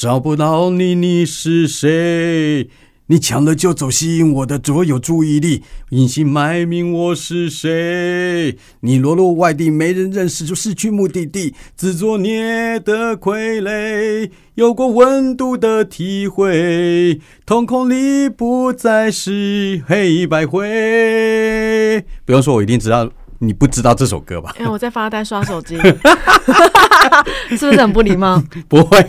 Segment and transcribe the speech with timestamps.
[0.00, 2.70] 找不到你，你是谁？
[3.08, 8.56] 你抢了就走，吸引我的所有注意力，隐姓埋名我是谁？
[8.80, 22.02] 你落落外地，没人认识就失去目的地，自作孽的傀儡，有过温度的体会，瞳孔里不再是黑白灰。
[22.24, 24.54] 不用说，我一定知道你不知道这首歌吧？
[24.60, 25.76] 因为我在发呆刷手机，
[27.50, 28.42] 是不是很不礼貌？
[28.68, 29.04] 不会，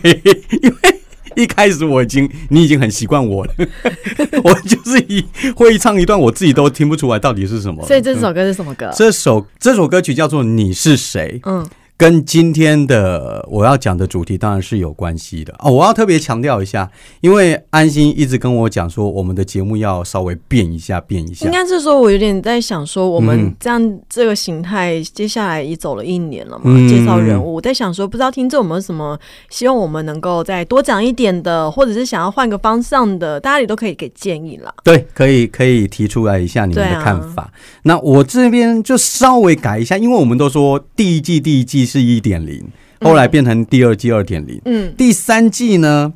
[0.64, 1.02] 因为。
[1.38, 3.54] 一开始我已经，你已经很习惯我了，
[4.44, 5.26] 我就是一
[5.56, 7.82] 会唱一段，我自己都听不出来到底是什么。
[7.88, 8.92] 所以这首歌是什么歌？
[8.94, 11.40] 这首这首歌曲叫做《你是谁》。
[11.50, 11.66] 嗯。
[12.02, 15.72] 跟今天的我要讲的主题当然是有关系的哦。
[15.72, 21.46] 我要特别强调一下，因为安心一直跟我讲说，我们的节目要稍微变一下，变一下。
[21.46, 29.16] 应该是说，我有点在想说，我们这样这个形态，接下来也走了一年了嘛，介绍人物，我在想说，不知道听众有没有什么
[29.52, 34.74] 希望我们能够再多讲一点的，或者是想要换个方向的，大家也都可以给建议了。
[34.84, 37.52] 对，可以可以提出来一下你们的看法。
[37.84, 41.91] 那我这边就稍微改一下，因为我们都说第一季第一季。
[41.92, 42.64] 是一点零，
[43.02, 44.62] 后来变成第二季二点零。
[44.64, 46.14] 嗯，第三季呢，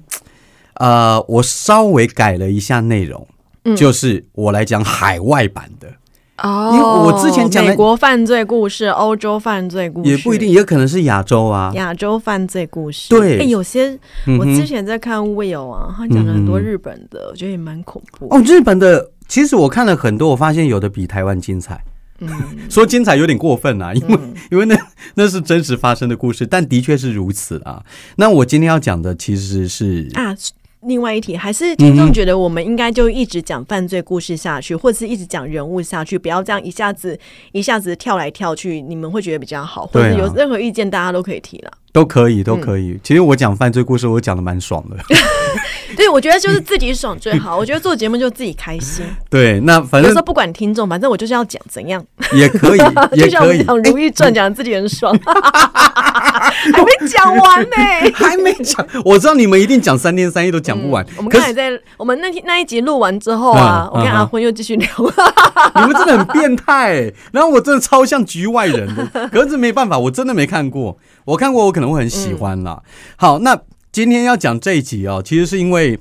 [0.76, 3.28] 呃，我稍微改了一下内容，
[3.76, 5.90] 就是我来讲海外版的
[6.42, 6.72] 哦。
[6.74, 11.72] 因为我之前讲美国犯罪故事、欧洲犯罪故事，也不一定，也可能是亚洲啊。
[11.76, 14.00] 亚洲犯罪故事，对，有些
[14.40, 18.42] 我之前在看 Will 啊，他讲了很多日本的，我觉得也蛮恐怖哦。
[18.46, 21.84] 日本的，其实我看了很多，我发现有的比台湾精彩。
[22.20, 22.30] 嗯，
[22.70, 24.20] 说精彩有点过分啊，因为
[24.52, 24.78] 因为那
[25.16, 27.84] 那是真实发生的故事，但的确是如此啊。
[28.16, 30.34] 那我今天要讲的其实是啊，
[30.82, 37.20] 另外一题，还是听众觉得我们应该就一直讲犯罪故事下去，或者是一直讲人物下去，不要这样一下子
[37.52, 41.72] 一下子跳来跳去，你们会觉得比较好，或者有任何意见，大家都可以提了。
[41.96, 43.00] 都可以，都可以。
[43.02, 44.98] 其实我讲犯罪故事，我讲的蛮爽的。
[45.96, 47.56] 对，我觉得就是自己爽最好。
[47.58, 49.06] 我觉得做节目就自己开心。
[49.30, 52.06] 对，那反正说不管听众，反正我就是要讲怎样
[52.36, 52.80] 也可以，
[53.18, 55.18] 就像我讲《如懿传》，讲自己很爽。
[56.74, 57.76] 还没讲完呢，
[58.14, 58.86] 还没讲。
[59.04, 61.06] 我知道你们一定讲三天三夜都讲不完。
[61.18, 64.88] 我们刚才在我们那天那一集录完之后啊，我跟阿坤又继续聊。
[65.76, 67.12] 你们真的很变态。
[67.32, 70.98] 然后我真的超像局外人的，可是没办法，我真的没看过。
[71.26, 72.82] 我看过，我可能会很喜欢啦。
[73.16, 73.60] 好，那
[73.92, 76.00] 今天要讲这一集哦，其实是因为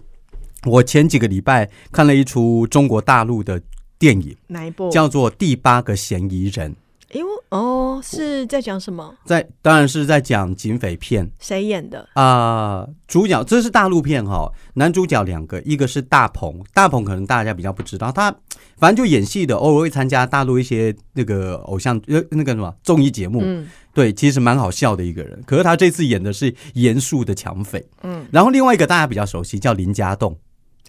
[0.65, 3.60] 我前几个礼拜看了一出中国大陆的
[3.99, 4.91] 电影，哪一部？
[4.91, 6.72] 叫做《第八个嫌疑人》。
[7.14, 9.14] 哎呦哦，是在讲什么？
[9.25, 11.30] 在当然是在讲警匪片。
[11.38, 12.84] 谁演的啊？
[13.06, 18.34] 主角这是大陆片哈，男主角两个，一个是大鹏，大鹏可能大家比较不知道，他
[18.78, 23.41] 反正就演戏的，偶尔会参加大陆一些那个偶像呃那个什么综艺节目。
[23.44, 25.41] 嗯，对，其实蛮好笑的一个人。
[25.47, 27.86] 可是他这次演的是严肃的抢匪。
[28.03, 30.36] 嗯，然后另外一个大家比较熟悉，叫林家栋。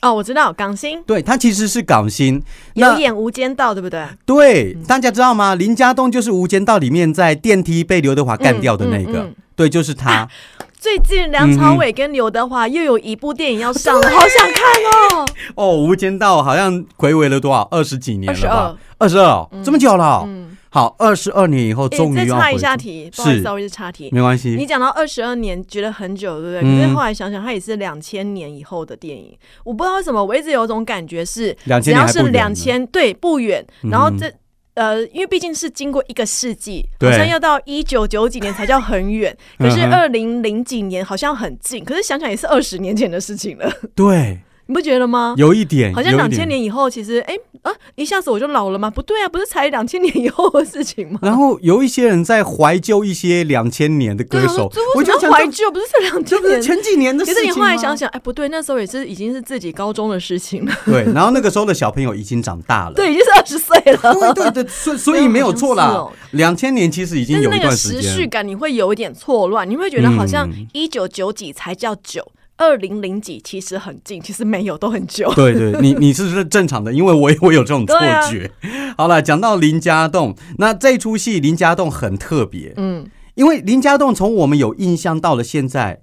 [0.01, 2.41] 哦，我知道港星，对他其实是港星，
[2.75, 4.05] 有演《无间道》，对不对？
[4.25, 5.55] 对，大家知道吗？
[5.55, 10.27] 林家栋就是《无间道》里面在电梯被刘德华干掉的那个，对，就是他。
[10.77, 15.25] 最近梁朝伟跟刘德华又有一部电影要上了，好想看哦！
[15.55, 18.77] 哦，《无间道》好像回违了多少二十几年了吧？
[18.99, 20.27] 二十二，这么久了。
[20.75, 24.57] 好，二十二年以后终于要再插一下题，不好意思，我是插题，没关系。
[24.57, 26.69] 你讲到二十二年，觉得很久，对不对？
[26.81, 29.33] 可是后来想想，它也是两千年以后的电影。
[29.63, 33.65] 我不知道为什么，我一直有种感觉是，只要是两千，对，不远。
[33.83, 34.29] 然后这
[34.73, 39.33] 呃，因为毕竟是经过一个世纪，好像要到一九九几年才叫很远。
[39.57, 43.71] 可是二零零几年好像很近，可是想想也是二十年前的事情了。
[43.95, 44.41] 对。
[44.67, 45.35] 你不觉得吗？
[45.37, 48.89] 有一点，好像两千年以后，其实哎啊，一下子我就老了吗？
[48.89, 51.19] 不对啊，不是才两千年以后的事情吗？
[51.23, 57.35] 然后有一些人在怀旧一些两千年的歌手，我觉得怀旧不是这两千年，前几年的事情。
[57.35, 60.73] 可是你后来想想，哎，不对，那时候也是已经是自己高中的事情了。
[60.85, 64.33] 对，然后那个时候的小朋友已经长大了，对，已经是二十岁了。
[64.33, 66.07] 对对对，所 所以没有错啦。
[66.31, 72.25] 两千年其实已经有一段时间，时序感你会有一点错乱，你会觉得好像一九九几才叫九。
[72.57, 75.31] 二零零几其实很近，其实没有都很久。
[75.33, 78.49] 对对，你你是是正常的，因为我 我有这种错觉。
[78.97, 86.01] 好了，讲到林家栋，那这出戏林家栋很特别，嗯，因为林家栋从我们有印象到了现在，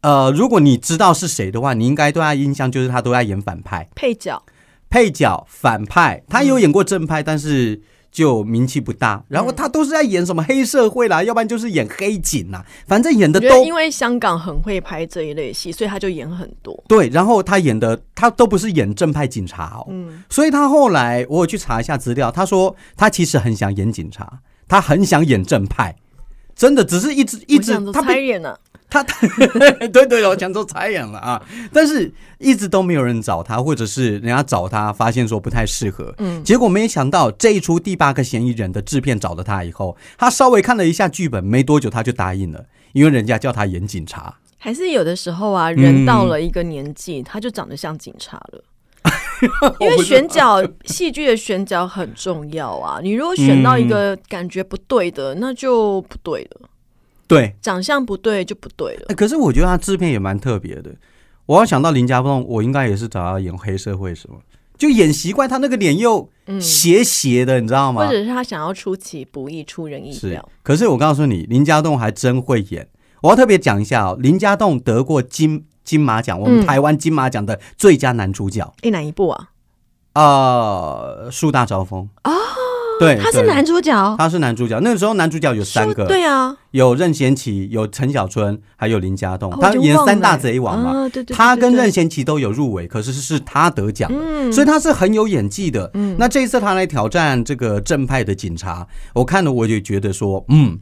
[0.00, 4.42] 呃，如果你知道是谁的话，你应该对他印象就是他都在演反派、配角、
[4.88, 7.82] 配角、反派，他有演过正派，但是。
[8.10, 16.82] 就名气不大，然后他都是在演什么黑社会啦，要不然就是演黑警啦，反正演的都因为香港很会拍这一类戏，所以他就演很多。
[16.88, 25.94] 对，然后他演的他都不是演正派警察哦，嗯，所以他后来我有去查一下资料，他说他其实很想演警察，他很想演正派。
[26.56, 28.58] 真的只是一直一直他猜演了。
[28.90, 29.02] 他
[29.92, 31.40] 对对我讲做彩演了啊！
[31.72, 36.12] 但是一直都没有人找他，或者是人家找他，发现说不太适合。
[36.18, 44.34] 嗯，结果没想到这一出第八个嫌疑人的制片找了他以后，他稍微看了一下剧本，没多久他就答应了，因为人家叫他演警察。
[44.58, 48.64] 还是有的时候啊，人到了一个年纪，他就长得像警察了。
[49.80, 53.00] 因为选角戏剧的选角很重要啊！
[53.02, 56.68] 你如果选到一个感觉不对的，那就不对了。
[57.30, 59.14] 对，长相不对就不对了。
[59.14, 60.90] 可是我觉得他制片也蛮特别的。
[61.46, 64.36] 我要想到林家栋，我应该也是找他演黑社会，什么
[64.76, 66.28] 就演习惯他那个脸又
[66.60, 68.04] 斜斜的，你知道吗？
[68.04, 70.48] 或者是他想要出其不意、出人意料。
[70.62, 72.88] 可是我告诉你，林家栋还真会演。
[73.22, 78.74] 我要特别讲一下哦，林家栋得过金金马奖，我们台湾金马奖的最佳男主角。
[78.82, 79.50] 哎，哪一部啊？
[80.14, 82.32] 啊，树大招风啊。
[83.00, 84.78] 对，他是男主角，他是男主角。
[84.80, 89.50] 那个时候男主角有三个，对啊，有任贤齐，有陈小春，还有林家栋。
[89.58, 91.34] 他演三大贼王嘛，对对。
[91.34, 95.90] 他跟任贤齐都有入围，可是是他得奖的，所以他是很有演技的。
[95.94, 100.78] 嗯，那这一次他来挑战这个正派的警察，我看了我就觉得说，嗯，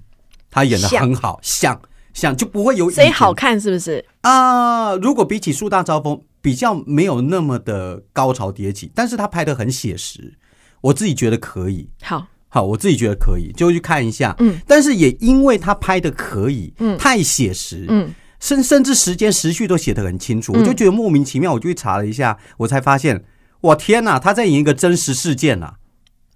[0.50, 1.80] 他演的很好，像
[2.12, 4.96] 像就不会有所以好看是不是啊？
[4.96, 10.34] 如果比起树大招风，比较没有那么的高潮迭起，但是他拍的很写实。
[10.80, 14.34] 我自己觉得可以，好，好，我自己觉得可以，就去看一下。
[14.38, 21.52] 嗯，但是也因为他拍的可以，嗯，太写实，嗯，甚甚至时间时序都写得很清楚，我就觉得莫名其妙。
[21.52, 23.24] 我就去查了一下，我才发现，
[23.60, 25.74] 我，天哪，他在演一个真实事件呐！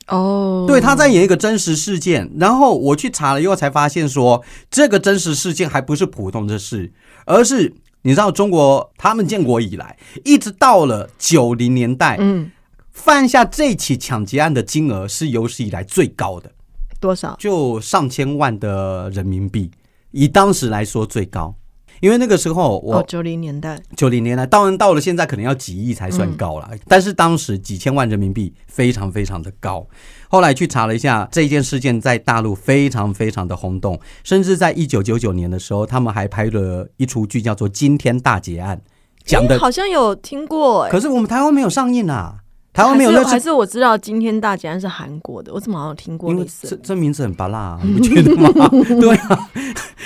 [0.09, 2.29] 哦，对，他在演一个真实事件。
[2.41, 6.93] 然后我去查了以后，才发现说，这个真实事件还不是普通的事，
[7.25, 7.73] 而是
[8.03, 12.51] 你知道，中国他们建国以来，一直到了九零年代，嗯。
[12.93, 16.53] 犯下这起抢劫案的金额是有史以来最高的，
[17.01, 17.35] 多少？
[17.39, 19.71] 就上千万的人民币，
[20.11, 21.55] 以当时来说最高。
[22.01, 29.87] 因为那个时候我九零年代，九零年代，当然到了现在可能要几亿才算高了，但是当时几千万人民币非常非常的高。
[30.29, 38.77] 后来去查了一下，这件事件在大陆非常非常的轰动，甚至在一九九九年的时候，他们还拍了一出剧叫做《惊天大劫案》，
[39.25, 42.42] 讲的好像有听过，可是我们台湾没有上映啊。
[42.73, 46.31] 台湾没有，还是我知道今天大劫案是韩国的，我怎么好像听过？
[46.31, 48.67] 因为这这名字很巴辣， 你不觉得吗？
[48.99, 49.51] 对啊，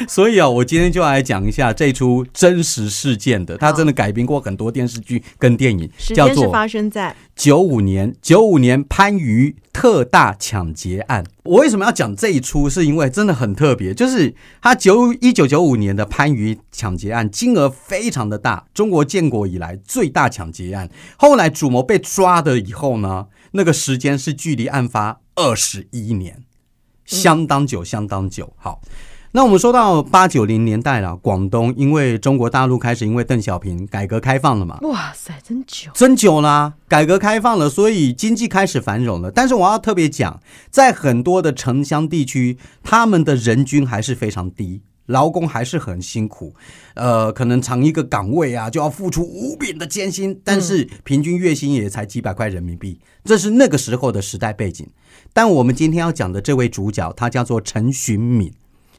[0.08, 7.14] 所以啊，我今天就来讲一下这出真实事件的，它真的改编过很多电视剧跟电影，叫做发生在。
[7.36, 11.22] 九五年，九五年番禺特大抢劫案。
[11.44, 12.66] 我为什么要讲这一出？
[12.66, 20.88] 是因为真的很特别，就是他九一九九五年的番禺抢劫案，金额非常的大，中国建国以来最大抢劫案。
[21.18, 26.42] 后来主谋被抓的以后呢，那个时间是距离案发二十一年，
[27.04, 28.54] 相当久，相当久。
[28.56, 28.80] 好。
[29.36, 36.72] 那我们说到八九零年代了，广东因为中国大陆开始因为邓小平改革开放了嘛，哇塞，真久，真久啦！
[36.88, 39.30] 改革开放了，所以经济开始繁荣了。
[39.30, 40.40] 但是我要特别讲，
[40.70, 46.54] 在很多的城乡地区，他们的人均还是非常低，劳工还是很辛苦。
[46.94, 54.88] 呃，可能长一个岗位啊，就要付出无比的艰辛，但是平均月薪也才几百块人民币，这是那个时候的时代背景。
[55.34, 58.50] 但我们今天要讲的这位主角，他叫做陈寻敏。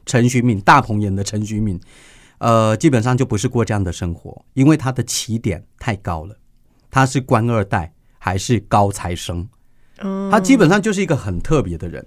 [0.08, 1.78] 陈徐敏，大鹏演的陈徐敏，
[2.38, 6.34] 呃，基本上就不是过这样的生活，因为他的起点太高了，
[6.90, 9.46] 他是官二代还是高材生，
[10.30, 12.04] 他基本上就是一个很特别的人。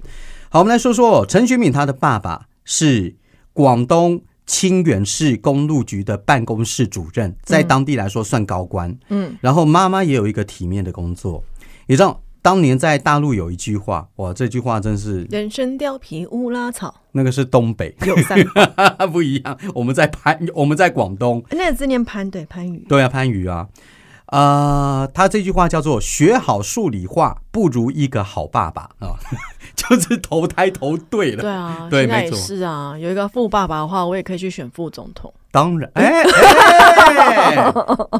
[0.49, 3.15] 好，我们来说说陈徐敏，他的爸爸是
[3.53, 11.43] 广东清远市公路局的办公室主任，在当地来说算高官，嗯，然后妈妈也有一个体面的工作，
[11.85, 12.19] 你知道。
[12.41, 18.43] 当年在大陆有一句话，哇，这句话真是“人参貂皮乌拉草”，那个是东北，有三
[19.13, 19.57] 不一样。
[19.75, 23.67] 我们在番，我们在广东，那个字念番，对番禺，对啊，番禺啊，
[24.25, 29.13] 啊，他这句话叫做“学好数理化，不如一个好爸爸”啊，
[29.75, 35.31] 就是投胎投对了，对啊，对，没错，是啊，有一个富爸爸的话，我也可以去选副总统。
[35.51, 36.24] 当然，哎，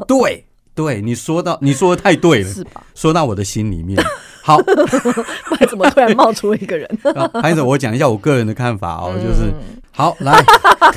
[0.06, 0.46] 对。
[0.74, 2.82] 对你说到，你说的太对了，是吧？
[2.94, 4.02] 说到我的心里面。
[4.44, 4.60] 好，
[5.68, 6.98] 怎么突然冒出一个人？
[7.40, 9.52] 孩子，我讲一下我个人的看法哦，就是
[9.92, 10.32] 好来，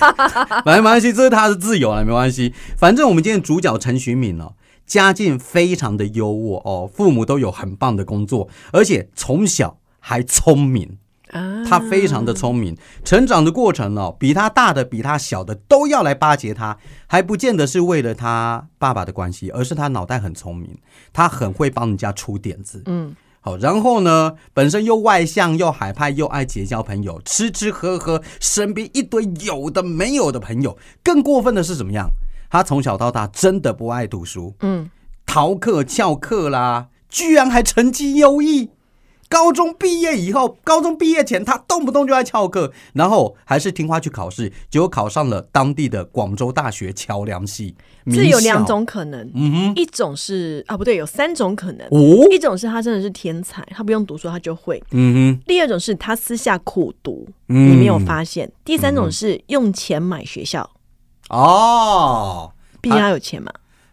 [0.65, 2.53] 来没关系，这是他的自由了，没关系。
[2.75, 4.53] 反正我们今天主角陈寻敏哦，
[4.87, 10.97] 家境非常的优渥哦，父母都有很棒的工作，而且从小还聪明。
[11.67, 16.77] 他非常的聪明，成长的过程哦，比他大的、比他小的都要来巴结他，
[17.07, 20.77] 还不见得是为了他爸爸的关系，而是他脑袋很聪明，
[21.11, 22.81] 他很会帮人家出点子。
[22.85, 30.77] 嗯，好，然后呢，本身又外向又海派又爱结交朋友，吃吃喝喝，身边一堆有的没有的朋友。
[31.03, 32.09] 更过分的是怎么样？
[32.49, 34.89] 他从小到大真的不爱读书，嗯，
[35.25, 38.69] 逃课翘课啦，居然还成绩优异。
[39.27, 47.75] 高中毕业以后，高中毕业前他动不动就爱翘课，然后还是听话去考试，结果考上了当地的广州大学桥梁系。
[48.05, 51.87] 这有两种可能，嗯哼，一种是啊，不对，有三种可能。
[51.87, 54.81] 哦，一种是他真的是天才，他不用读书他就会。
[54.91, 55.43] 嗯哼。
[55.47, 58.49] 第二种是他私下苦读，你没有发现。
[58.63, 60.69] 第三种是用钱买学校。
[61.29, 63.51] 哦，毕竟他有钱嘛。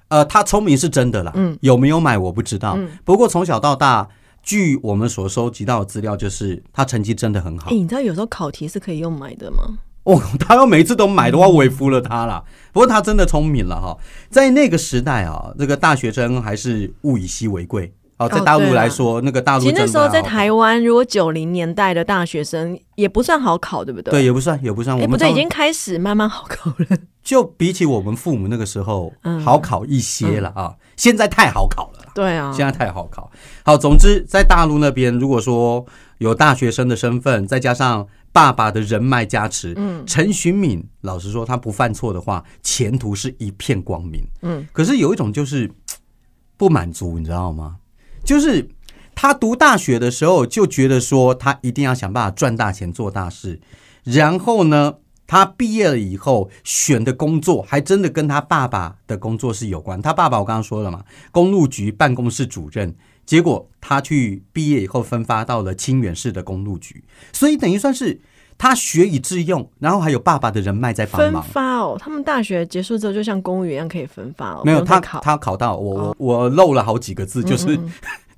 [0.08, 2.78] 呃，他聪明是真的啦，嗯，有没有买我不知道。
[3.02, 4.10] 不过从小到大。
[4.42, 7.70] 据我们所收集到的资料，就是他成绩真的很好。
[7.70, 9.78] 哎，你知道有时候考题是可以用买的吗？
[10.04, 12.44] 哦， 他要每一次都买的话，我也服了他了。
[12.72, 13.96] 不过他真的聪明了哈，
[14.30, 17.92] 在那个时代啊，这个大学生还是物以稀为贵。
[18.24, 24.10] 哦，在大陆来说，那个大陆其实那时候在台湾，如果九零年代的大学生也不算好考，对不对？
[24.10, 25.00] 对，也不算，也不算。
[25.00, 26.98] 哎，不对，已经开始慢慢好考了。
[27.22, 29.12] 就比起我们父母那个时候
[29.44, 32.10] 好考一些了啊，现在太好考了。
[32.14, 33.30] 对啊，现在太好考。
[33.64, 35.86] 好，总之在大陆那边，如果说
[36.18, 44.22] 有大学生的身份，再加上爸爸的人脉加持，嗯，陈寻敏老实说，他不犯错的话，前途是一片光明。
[44.42, 45.70] 嗯，可是有一种就是
[46.56, 47.76] 不满足，你知道吗？
[48.24, 48.68] 就是
[49.14, 53.60] 他读大学的时候就觉得说，他一定要想办法赚大钱做大事，
[54.04, 54.94] 然后呢？
[55.24, 60.02] 他毕业了以后选的工作还真的跟他爸爸的工作是有关。
[60.02, 62.94] 他爸爸我刚刚说了嘛，公路局办公室主任。
[63.24, 67.02] 结果他去毕业以后分发到了清远市的公路局，
[67.32, 68.20] 所以等于算是
[68.62, 71.42] 他学以致用，然后还有爸爸的人脉在帮忙。
[71.42, 74.62] 分发哦，他们大学结束之后就像公务员一样可以分发哦。
[74.64, 77.76] 没有他他考到我我漏了好几个字，就是。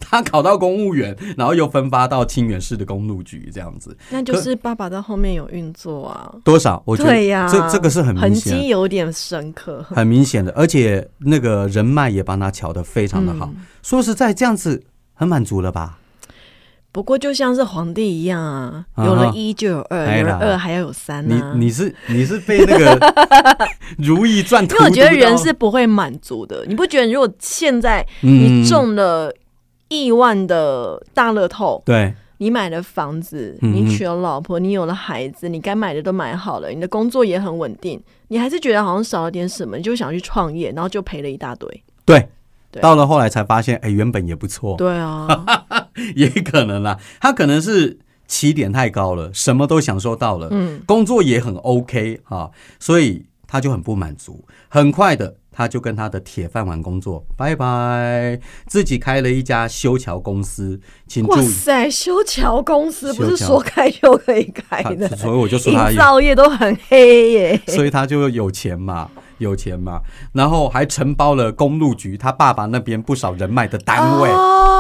[0.07, 3.97] 他考到公务员，然后又分发到清远市的公路局，这样子。
[4.11, 6.35] 那就是爸爸在后面有运作啊？
[6.45, 6.83] 多少？
[6.85, 7.11] 我觉得
[7.49, 13.51] 这这个是很痕迹有点深刻，很明显的，而且那个人脉也帮他瞧得非常的好。
[13.83, 14.83] 说实在，这样子
[15.15, 15.99] 很满足了吧？
[16.95, 21.29] 不过就像是皇帝一样啊，有了一就有二，有了二还要有三。
[21.29, 22.97] 你你是你是被那个
[23.99, 24.65] 《如懿传》？
[24.71, 26.65] 因为我觉得人是不会满足的。
[26.69, 29.35] 你不觉得如果现在你中了？
[29.89, 41.85] 亿万的大乐透，对，你买了房子，你娶了老婆，你有了孩子，你该买的都买好了，你的工作也很稳定，你还是觉得好像少了点什么，你就想去创业，然后就赔了一大堆。
[42.05, 42.29] 对，
[42.81, 44.75] 到了后来才发现，哎，原本也不错。
[44.77, 45.29] 对啊，
[46.17, 55.37] 也可能啦，他可能是起点太高了，什么都享受到了，嗯，工作也很 OK 啊，所以他就很不满足，很快的。
[55.57, 60.81] 他就跟他的铁饭碗工作拜拜，自己开了一家修桥公司。
[61.07, 67.61] 请注意，哇塞，修桥公司不是说开就可以开的， 所以我就说他造业都很黑耶。
[67.69, 70.01] 所以他就有钱嘛，有钱嘛，
[70.33, 74.29] 然后还承包了公路局他爸爸那边不少人脉的单位，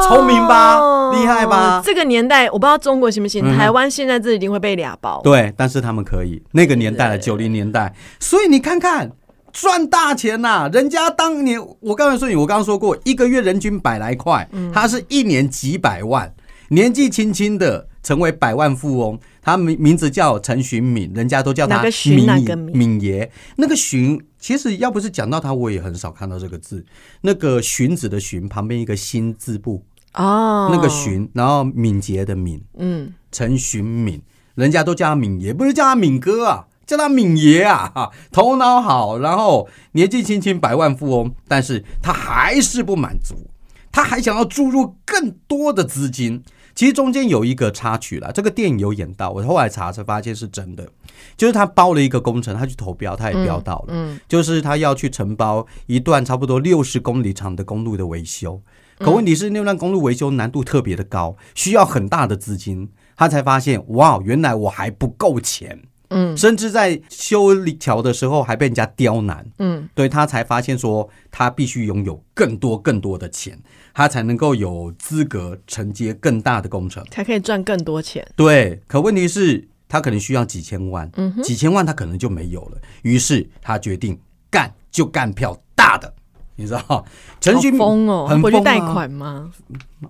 [0.06, 1.82] 聪明吧，厉害吧？
[1.84, 5.20] 这个年代我不知道中国行不行，台湾现在这一定会被俩包。
[5.22, 9.12] 对，但是他们可以，那个年代的九零年代，所以你看看。
[9.56, 10.68] 赚大钱呐！
[10.72, 16.34] 人家当年我刚才说你，我刚刚说过，一个月人均百来块，他是一年几百万，
[16.70, 19.16] 年纪轻轻的成为百万富翁。
[19.40, 22.26] 他名名字叫陈寻敏，人家都叫他敏
[22.72, 23.30] 敏爷。
[23.54, 26.84] 那个寻，其实要不是讲到他，我也很少看到这个字。
[27.22, 29.82] 那个荀子的荀旁边一个心字部
[30.12, 34.20] 哦，那个荀，然后敏捷的敏，嗯，陈荀敏，
[34.54, 36.66] 人家都叫他敏爷，不是叫他敏哥啊。
[36.84, 43.48] 叫他敏爷啊，哈，头脑好，然后年纪轻轻百万富翁，但是他还是不满足，
[43.90, 46.44] 他还想要注入更多的资金。
[46.74, 50.88] 其实中间有一个插曲了，这个电影有演到，我后来查才发现是真的，
[51.36, 58.60] 就是他包了一个工程，他去投标，他也标到了，嗯，就是他要去承包一段差不多六十公里长的公路的维修，
[58.98, 65.82] 可问题是那段公路维修难度特别的高，需要很大的资金，他才发现，哇，原来我还不够钱。
[66.10, 73.58] 嗯，甚至在修桥的时候还被人家刁难，嗯，对他才发现说他必须拥有更多更多的钱，
[73.92, 78.26] 他才能够有资格承接更大的工程，才可以赚更多钱。
[78.36, 84.18] 对，可问题是，他可能需要几千万，嗯，几千万他可能就没有了，于是他决定
[84.50, 86.13] 干就干票大的。
[86.56, 87.04] 你知道
[87.40, 89.50] 陈勋疯哦，回去贷款吗？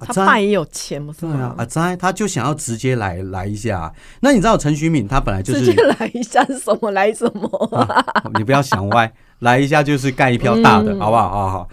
[0.00, 1.14] 他爸也有钱吗？
[1.18, 3.92] 对啊，阿斋他就想要直接来来一下。
[4.20, 7.88] 那你知道陈徐敏他本来就是直接来一下是什么来什么？
[8.36, 11.30] 你不要想歪， 来一下就是干一票大的，好不好？
[11.30, 11.68] 好好。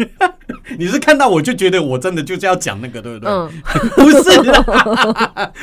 [0.78, 3.30] 你是看到我就觉得我真的就是要讲那个，对不对？
[3.30, 3.50] 嗯，
[3.96, 4.30] 不是，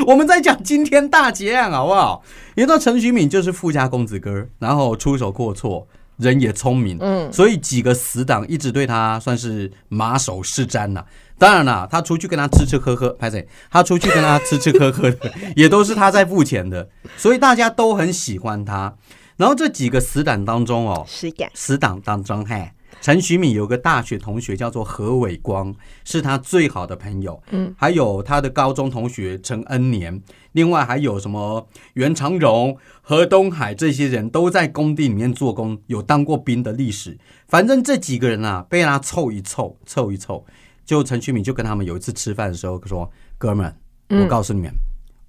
[0.05, 2.21] 我们在讲惊天大劫案，好不好？
[2.53, 5.85] 你知道陈徐敏就是富家公子哥，然后出手阔绰，
[6.17, 11.03] 人也聪明，嗯，所以几个死党一直对他算是马首是瞻呐。
[11.39, 13.47] 当然啦，他出去跟他吃吃喝喝，拍谁？
[13.69, 18.95] 他出去跟他吃吃喝喝的， 也都是他在付钱的，所以大家都很喜欢他。
[19.35, 21.05] 然后这几个死党当中哦，
[21.53, 22.71] 死党当中，嘿。
[22.99, 25.73] 陈徐敏有个大学同学叫做何伟光，
[26.03, 27.41] 是他最好的朋友。
[27.51, 37.17] 嗯，还有他的高中同学陈恩年，另外还有什么袁长荣、何东海这些人都在工地里面做工，有当过兵的历史。
[37.47, 40.45] 反正这几个人啊，被他凑一凑，凑一凑，
[40.85, 43.73] 就陈徐敏就跟他们有一次吃饭的时候说：“哥们，
[44.09, 44.71] 我告诉你们，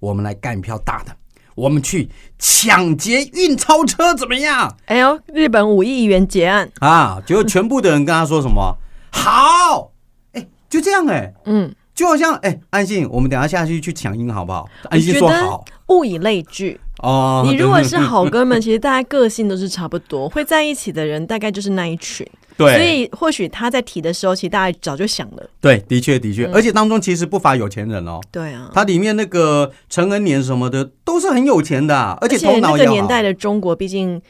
[0.01, 1.15] 我们来干一票大的。”
[1.59, 4.73] 我们去抢劫运钞车怎么样？
[4.87, 7.21] 哎呦，日本五亿元结案啊！
[7.27, 8.77] 结果全部的人跟他说什么？
[9.11, 9.91] 好，
[10.33, 14.69] 哎，就这样哎，嗯，就好像哎，安信，我们等下下去去抢银好不好？
[14.91, 15.65] 安信说好。
[15.89, 22.25] 物以类聚哦，你如果是好哥们，其实大家个性都是差不多，会在一起的人大概就是那一群。
[22.59, 25.49] 对，所以或许他在提的时候，其实大家早就想了。
[25.61, 28.21] 对，的确的确，而且当中其实不乏有钱人哦。
[28.33, 34.21] 对啊，他里面那个陈恩年什么的都是很有钱的，而且头脑那个年代的中国，毕竟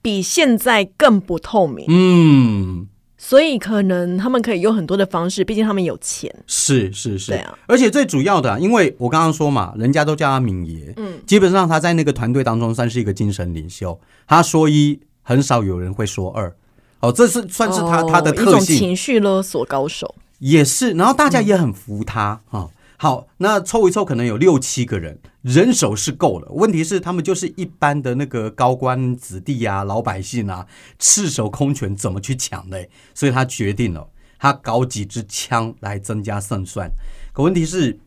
[0.00, 1.84] 比现在更不透明。
[1.90, 2.86] 嗯，
[3.18, 6.34] 所以可能他们可以用很多的方式，毕竟他们有钱。
[6.46, 7.58] 是是是，对啊。
[7.66, 14.00] 而且最主要的，因为我刚刚说嘛，人家都叫他敏爷，嗯，基本上他在那个团队当中算是一个精神领袖。
[14.26, 16.56] 他说一，很少有人会说二。
[17.00, 22.68] 哦，这是算是他他的特性，情绪勒索高手也是，然后大家也很服他啊。
[23.00, 26.48] 好，那凑一凑，可能有六七个人，人手是够了。
[26.50, 30.66] 问题是他们就是一般的那个高官子弟啊，老百姓啊，
[30.98, 32.76] 赤手空拳怎么去抢呢？
[33.14, 36.90] 所以他决定了，他搞几支枪来增加胜算。
[37.32, 38.00] 可问题是，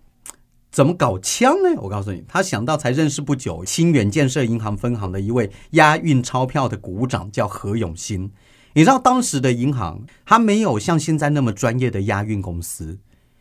[0.69, 1.69] 怎么搞枪呢？
[1.81, 8.29] 我告诉你，他想到才认识不久，清远建设银行分行的一位押运钞票的股长叫何永新。
[8.73, 12.97] 你知道当时的银行，它没有像现在那么专业的押运公司。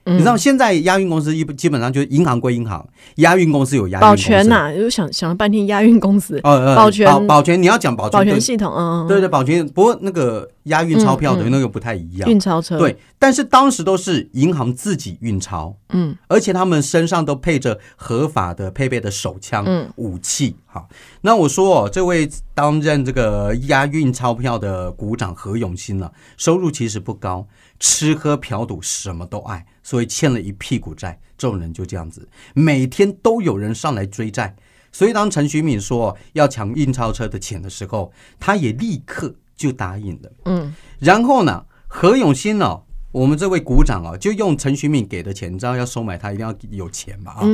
[0.06, 2.84] 你知道现在押运公司一基本上就是银行归银行，
[3.16, 6.40] 押运公司有押运保全呐，就想想了半天押运公司。
[6.42, 9.64] 哦，保全保全，你要讲保全保全系统，嗯，对对，保全。
[9.68, 20.56] 不过那个押运钞票的那个不太一样，运钞车对，但是当时都是银行自己运钞，嗯，而且他们身上都配着合法的配备的手枪、武器。
[20.72, 20.88] 好，
[21.22, 27.46] 那我说这位担任这个押运钞票的股长何永新呢，收入其实不高。
[27.80, 31.18] 吃喝嫖赌什么都爱，所以欠了一屁股债。
[31.38, 34.54] 这种人就这样子，每天都有人上来追债。
[34.92, 40.30] 所以当陈徐敏说要抢运钞车的钱的时候，他也立刻就答应了。
[40.44, 47.48] 嗯，然后呢，何永新呢，我们这位股长啊，就用陈徐敏给的钱，你知道要收买他一定要有钱嘛啊，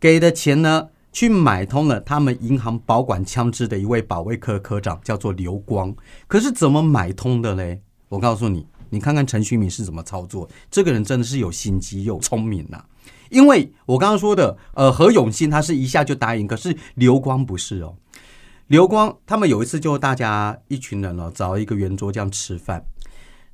[0.00, 5.94] 给的钱呢，去买通了他们银行保管枪支的一位保卫科科长，叫做刘光。
[6.26, 7.80] 可是怎么买通的嘞？
[8.08, 8.66] 我告诉你。
[8.90, 12.84] 你看看陈旭明是怎么操作，这个人真的是有心机又聪明呐。
[13.30, 17.94] 因为我刚刚说的，呃，何永信他是一下就答应，可是刘光不是哦。
[18.66, 22.84] 刘光他们有一次就大家一群人哦，找一个圆桌这样吃饭，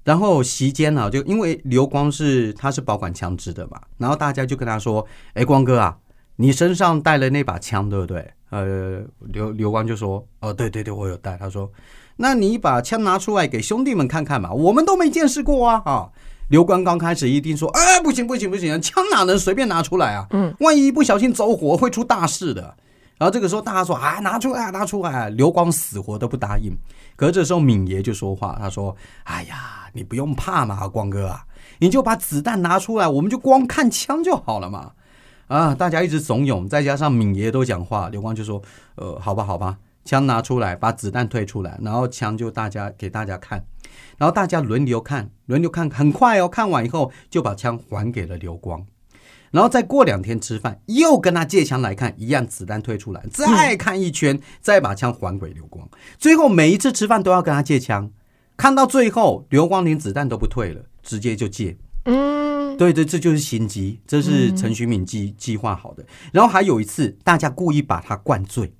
[0.02, 5.96] 然后席间呢，就因为刘光是他是保管枪支的嘛，然后大家就跟他说：“哎，光哥啊，
[6.40, 11.70] 你身上带了那把枪对不对？”呃，刘刘光就说：“哦，对对对，我有带。”他说。
[12.20, 15.80] 那你把枪拿出来给兄弟们看看嘛，我们都没见识过啊！
[15.84, 16.10] 啊，
[16.48, 20.26] 刘关刚开始一定说，哎，不行不行不行，枪哪能随便拿出来啊？
[20.30, 22.74] 嗯，万一不小心走火会出大事的。
[23.18, 26.76] 然后这个时候大家说，啊，拿出来拿出来，刘光死活都不答应。
[27.14, 31.44] 可是这时候敏爷就说话，他说，哎呀，你不用怕嘛，光哥啊，
[31.78, 34.90] 你就把子弹拿出来，我们就光看枪就好了嘛。
[35.48, 38.62] 啊，大家一直怂恿，再加上敏爷都讲话，刘光就说，
[38.94, 39.78] 呃，好吧好吧。
[40.04, 43.62] 枪拿出来，把子弹退出来，然后枪就大家给大家看，
[44.16, 48.86] 然后大家轮流看，轮流看，很快哦，看完以后就把枪还给了刘光，
[49.50, 58.10] 然后再过两天吃饭，又跟他借枪来看，一样子弹退出来，再看一圈，再把枪还给刘光，最后每一次吃饭都要跟他借枪，
[58.56, 61.76] 看到最后刘光连子弹都不退了，直接就借。
[62.06, 62.47] 嗯，
[62.78, 66.06] 对对，这就是心机，这是陈徐敏计计划好的。
[66.32, 68.72] 然后还有一次，大家故意把他灌醉。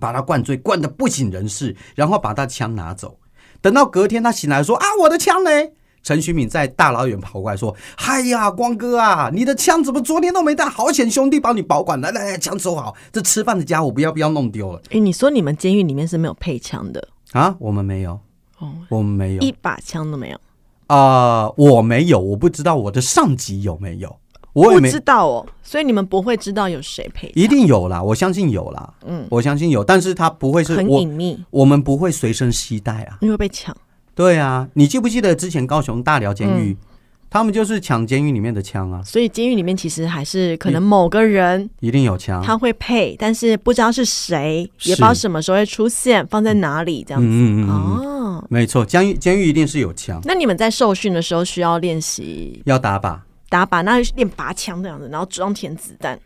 [0.00, 3.18] 把他灌醉，灌得不省人事，然后把他枪拿走。
[3.60, 5.50] 等到隔天他醒来说：“啊，我的枪呢？”
[6.02, 10.64] 陈徐敏在大老远跑过来说：“嗨呀，光哥啊，你的枪怎么昨天都没带？
[10.64, 12.96] 好险兄弟帮你保管，来来来，枪收好。
[13.12, 17.54] 这吃饭的家伙不要不要弄丢了。”哎，你说你们监狱里面是没有配枪的啊？
[17.58, 18.18] 我们没有，
[18.60, 20.40] 哦，我们没有，一把枪都没有。
[20.94, 24.14] 啊，我没有，我不知道我的上级有没有，
[24.52, 25.46] 我也不知道哦。
[25.62, 27.32] 所以你们不会知道有谁陪？
[27.34, 28.92] 一定有啦，我相信有啦。
[29.06, 33.74] 嗯，我相信有，但是他不会是很隐秘，我们不会随身携带啊，因为被抢。
[34.14, 36.76] 对啊，你记不记得之前高雄大寮监狱？
[37.30, 47.26] 他们就是抢监狱里面的枪啊，所以监狱里面其实还是可能某个人一定有枪，他会配，但是不知道是谁，也不知道什么时候会出现，放在哪里这样子。
[47.26, 48.11] 嗯嗯哦，
[48.48, 50.20] 没错，监狱监狱一定是有枪。
[50.24, 53.18] 那你们在受训的时候需要练习要打靶，
[53.48, 56.18] 打靶那练拔枪这样子，然后装填子弹。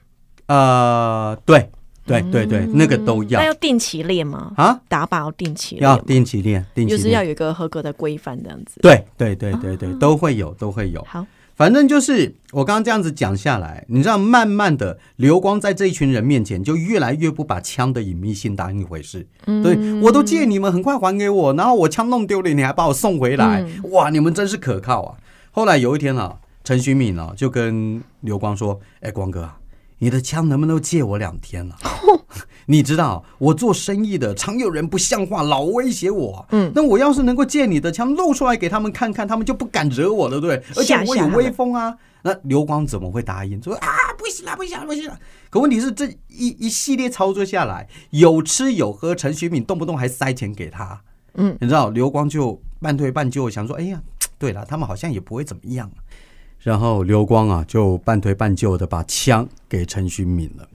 [0.46, 1.70] 呃，对。
[2.08, 3.40] 对对对，那个都要。
[3.40, 4.52] 那要定期练吗？
[4.56, 8.78] 啊，打靶要定期练，要定期练，定期就是要有一个合格的规范这样子。
[8.80, 11.04] 对对对对对，都会有，都会有。
[11.08, 19.26] 好，反正就是我刚刚这样子讲下来，你知道，慢慢的，刘光在这一群人面前就越来越不把枪的隐秘性当一回事。
[19.44, 25.16] 对，我都借你们，很快还给我，然后我枪弄丢了，你还把我送回来，哇，你们真是可靠啊！
[25.50, 29.58] 后来有一天啊，陈徐敏啊就跟刘光说：“哎，光哥啊。”
[29.98, 31.74] 你的枪能不能借我两天了？
[32.66, 36.46] 你知道我做生意的，常有人不像话，老威胁我。
[36.50, 40.62] 嗯，那我要是能够借你的枪露出来给他们看看，他们就不敢惹我了，对？
[40.76, 41.96] 而且我有威风啊。
[42.22, 43.62] 那刘光怎么会答应？
[43.62, 45.16] 说啊，不行了，不行了，不行了。
[45.48, 51.00] 可问题是，这一一系列操作下来，有吃有喝，陈学敏动不动还塞钱给他。
[51.34, 54.02] 嗯，你知道刘光就半推半就，想说，哎呀，
[54.38, 55.88] 对了，他们好像也不会怎么样。
[56.58, 60.66] 然后刘光啊，就半推半就的把枪给陈学敏了，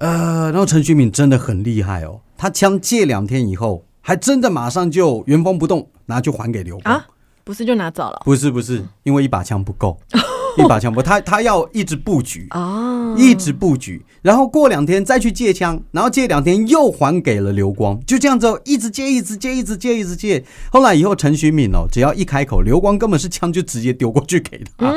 [0.00, 7.02] 呃，然后陈旭敏真的很厉害哦，他枪借两天以后，还真的马上就原封不动拿去还给刘邦，
[7.46, 8.20] 不是就拿走了？
[8.24, 9.96] 不是不是，因为一把枪不够。
[10.58, 20.42] 一把枪不，他他要一直布局哦，一直布局，然后过两天再去借枪，然后借两天又还给了刘光，就这样子一直借，一直借，一直借，一直借。
[20.72, 24.90] 后来以后陈徐敏哦，只要一开口，刘光根本是枪就直接丢过去给他，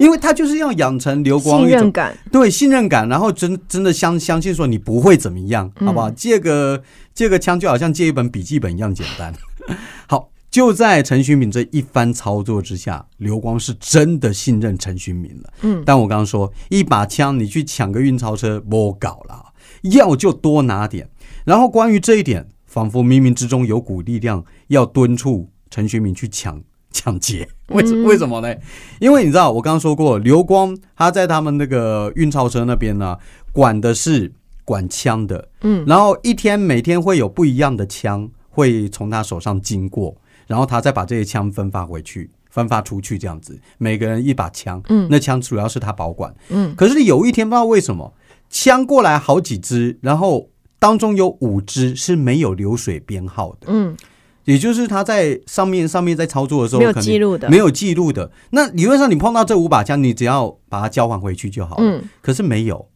[0.00, 6.10] 因为他就是要养成刘光信任感，对信任感，然后真真的相相信说你不会怎么样，好不好？
[6.10, 9.30] 借个借个枪就好像借一本笔记本一样简单，
[10.08, 10.30] 好。
[10.50, 15.52] 就在陈勋敏这一番操作之下，刘光是真的信任陈勋敏了。
[15.62, 21.10] 嗯，但我刚刚说，一把枪你去抢个运钞车，莫搞了，要就多拿点。
[21.44, 27.46] 然后关于这一点，仿佛冥冥之中有股力量要敦促陈勋敏去抢 抢劫。
[27.68, 28.54] 为为什么呢？
[28.98, 33.18] 因为你知道，我刚刚说过，刘光他在他们那个运钞车那边呢，
[33.52, 34.32] 管的是
[34.64, 35.48] 管枪的。
[35.60, 40.16] 嗯，然后一天每天会有不一样的枪会从他手上经过。
[40.46, 44.82] 然后他再把这些枪分发回去，分发出去，这样子，每个人一把枪。
[44.88, 46.34] 嗯，那枪主要是他保管。
[46.48, 48.12] 嗯，可是有一天不知道为什么，
[48.48, 53.66] 枪过来好几支，然后当中有五支是没有流水编号的。
[53.68, 53.96] 嗯，
[54.44, 58.30] 也就是他在上面上面在操作的时候没有记录的，没有记录的。
[58.50, 61.84] 那理论上你碰到这五把枪，你只要把它交还回去就好了。
[61.84, 62.88] 嗯，可是没有。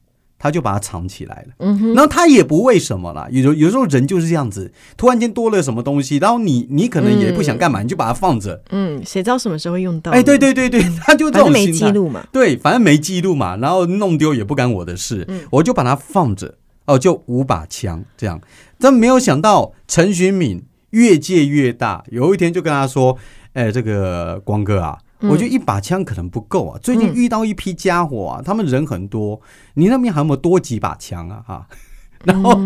[0.43, 10.11] 他就把它藏起来了，嗯哼，然后他也不为什么啦，有有时候人就是这样子，突然间多了什么东西，然后你你可能也不想干嘛，你就把它放着，嗯，谁知道什么时候会用到？
[10.13, 16.55] 哎，对对对对， 他就这种没记录嘛，对，反正没记录嘛，然后弄丢也不干我的事，我就把它放着，
[16.87, 18.41] 哦，就五把枪这样，
[18.79, 23.19] 但没有想到陈寻敏越借越大，有一天就跟他说，
[23.53, 24.97] 哎，这个光哥啊。
[25.23, 26.79] 我觉得一把枪可能不够啊！
[26.83, 29.41] 最近遇到一批家伙啊，他们人很多，
[29.75, 31.45] 你那边还有没有多几把枪啊？
[31.47, 31.67] 哈，
[32.25, 32.59] 然后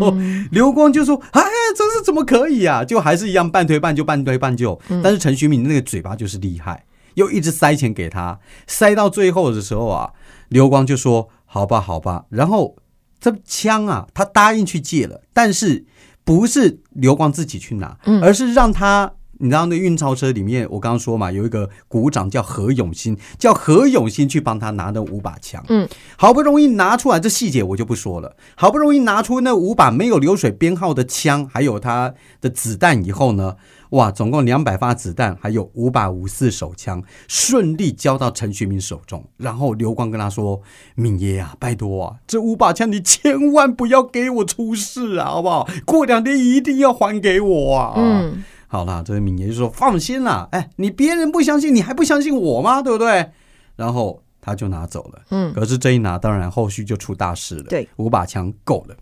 [0.51, 1.41] 刘光就说：“哎，
[1.75, 2.85] 这是怎么可以啊？
[2.85, 4.79] 就还是一样半推半就，半推半就。
[5.03, 10.13] 但是陈徐敏那个嘴巴就是厉害，又一直塞钱给他，塞到最后的时候啊，
[10.47, 12.25] 刘光就说：好吧，好吧。
[12.29, 12.77] 然后
[13.19, 15.85] 这枪啊，他答应去借了，但是
[16.23, 25.63] 不是刘光自己去拿，而是让他。”你知道那运钞车里面，我刚刚说嘛，有一个股长叫何永新，叫何永新去帮他拿那五把枪。
[25.69, 28.35] 嗯，好不容易拿出来，这细节我就不说了。
[28.55, 33.55] 好不容易拿出那五把没有流水编号的枪，还有他的子弹以后呢，
[33.89, 39.25] 哇，总共两百发子弹，还有五把五四手枪，顺利交到陈学明手中。
[39.37, 40.61] 然后刘光跟他说
[40.95, 45.67] ：“敏爷啊，拜托啊，这五把枪你千万不要给我出事啊，好不好？
[45.85, 48.43] 过两天一定要还给我啊。”嗯。
[48.67, 52.81] 好啦，这位敏爷就说：“放心啦，哎，你别人不相信，你还不相信我吗？
[52.81, 53.31] 对不对？”
[53.77, 55.21] 然后他就拿走了。
[55.29, 57.63] 嗯，可是这一拿，当然后续就出大事了。
[57.63, 58.95] 对，五把枪够了。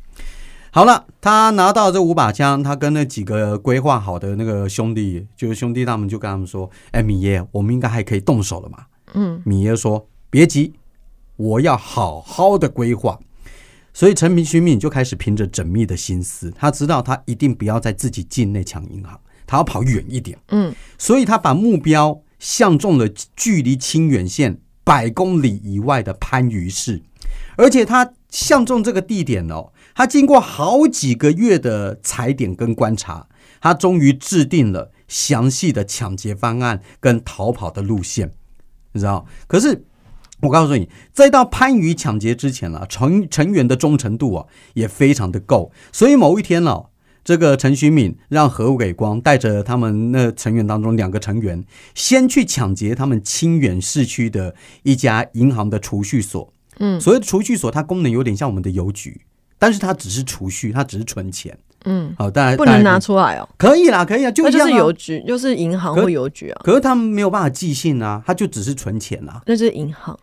[0.72, 8.80] 好了，他拿到这五把枪，他跟那几个规划好的那个兄弟，就是兄弟他们就跟他们说：“哎，米爷，我们应该还可以动手了嘛？”
[9.14, 10.74] 嗯，米爷说：“别急，
[11.36, 13.20] 我要好好的规划。”
[13.94, 19.20] 所以陈明徐敏就开始凭着缜密的心思，他知道他一定不要在自己境内抢银行。
[19.46, 27.02] 他要跑远一点，嗯，所以他把目标相中了距离清远县百公里以外的番禺市，
[27.58, 33.28] 而且他相中这个地点哦，他经过好几个月的踩点跟观察，
[33.62, 38.32] 他终于制定了详细的抢劫方案跟逃跑的路线，
[38.94, 39.26] 你知道？
[39.48, 39.86] 可是
[40.42, 46.86] 我告诉你，在到番禺抢劫之前啊，成成员的忠诚度啊也非常的够，所以某一天呢。
[47.24, 51.64] 这个陈徐敏让何伟光带着他们那成员当中两个成员，
[51.96, 56.52] 先去抢劫他们清远市区的一家银行的储蓄所。
[56.80, 59.22] 嗯，所谓的储蓄所，它功能有点像我们的邮局，
[59.58, 61.58] 但是它只是储蓄，它只是存钱。
[61.86, 63.48] 嗯，好，当然不能拿出来哦。
[63.58, 66.62] 可以啦，可以啊，就就是邮局，就是银行或邮局啊。
[66.64, 69.42] 可是他们没有办法寄信啊，他就只是存钱啊。
[69.46, 70.18] 那是银行，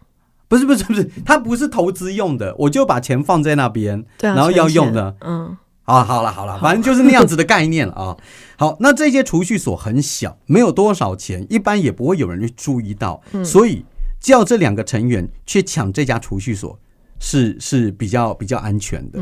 [0.49, 5.57] 不是不是不是，它不是投资用的，我就把钱放在那边，然后要用的，嗯。
[5.90, 8.16] 啊，好了好了，反正就是那样子的概念了啊。
[8.57, 13.85] 好，那这些储蓄所很小，没有多少钱，一般也不会有人去注意到，所以
[14.20, 16.79] 叫这两个成员去抢这家储蓄所
[17.18, 19.18] 是是比较比较安全的。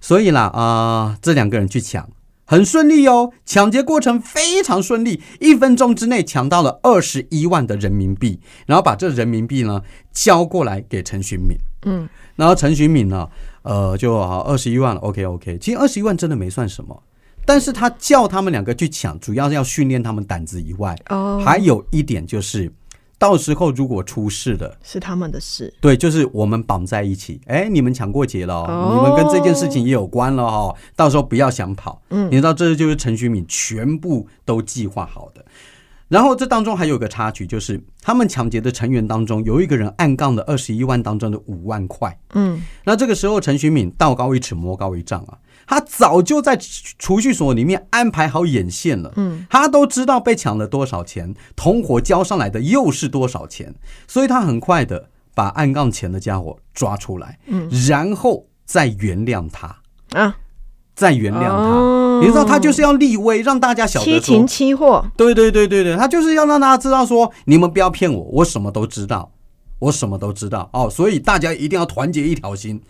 [0.00, 2.08] 所以啦啊，这两个人去抢
[2.44, 9.80] 很顺利哦，抢劫过程非常顺利，一分钟之内抢到了二十一万的人民币，然后把这人民币呢
[10.12, 11.56] 交过来给陈寻敏。
[11.84, 13.28] 嗯，然后陈寻敏呢。
[13.62, 15.58] 呃，就好二十一万了，OK OK。
[15.58, 17.02] 其实二十一万真的没算什么，
[17.44, 22.72] 但是他叫他们两个去抢，主要是要训练他们胆子以外，哦，还有一点就是，
[23.18, 25.72] 到时候如果出事了，是他们的事。
[25.80, 28.62] 对，就是我们绑在一起，哎，你们抢过节了，
[28.94, 32.02] 你们跟这件事情也有关了哦，到时候不要想跑。
[32.10, 35.44] 嗯，你知道这就是陈学敏全部都计划好的。
[36.12, 42.14] 然后这当中还有个插曲，就是他们抢劫的成员当中有一个人暗杠了二十一万当中的五万块。
[42.34, 46.54] 嗯，那这个时候陈徐敏道高一尺魔高一丈啊，他早就在
[46.98, 49.10] 储蓄所里面安排好眼线了。
[49.16, 53.74] 嗯，他都知道被抢了多少钱，同伙交上来的又是多少钱，
[54.06, 59.78] 所以他很快的把暗杠钱的家伙抓出来，嗯，然后再原谅他
[60.10, 60.36] 啊。
[60.94, 61.80] 再原谅他，
[62.22, 69.30] 你知道他就是要立威，让大家晓得说，期期货，对对对对对，他就是要让大家知道说，你们不要骗我，我什么都知道，
[69.78, 72.80] 我什么都知道哦，所以大家一定要团结一条心。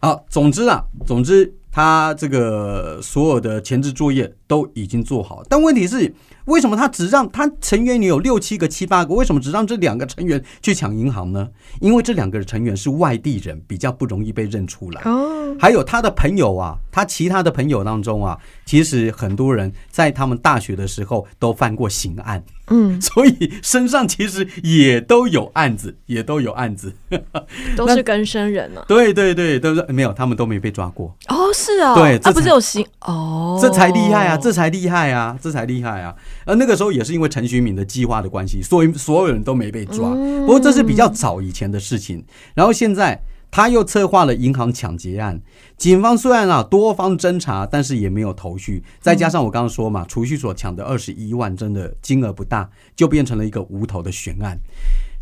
[0.00, 6.14] 好，总之啊，总之他这个所有的前置作业都已经做好，但问题是。
[6.46, 9.14] 为什么他只让他成员里有六七个、七八个？
[9.14, 11.48] 为什么只让这两个成员去抢银行呢？
[11.80, 15.02] 因为这两个成员是外地人，比较不容易被认出来。
[15.02, 22.42] 哦，还有他的朋友啊，他其他的朋友当中啊，其实很多人在他们大学的时候都犯过刑案。
[22.68, 26.92] 嗯， 所以身上其实也都有案子，也都有案子，
[27.76, 28.82] 都是跟生人呢。
[28.88, 31.14] 对对对，都是没有，他们都没被抓过。
[31.28, 36.14] 哦，是啊，对，这不是有刑哦，这才厉害啊，这才厉害啊，这才厉害啊。
[36.44, 40.10] 而那个时候也是因为陈徐敏的计划的关系，所以所有人都没被抓。
[40.10, 42.24] 不过这是比较早以前的事情。
[42.54, 45.40] 然后现在他又策划了银行抢劫案，
[45.76, 48.82] 警方虽然啊多方侦查，但是也没有头绪。
[49.00, 54.58] 再加上我刚刚说嘛，储蓄所抢的二十一万真的金额不大，就变成了一个无头的悬案。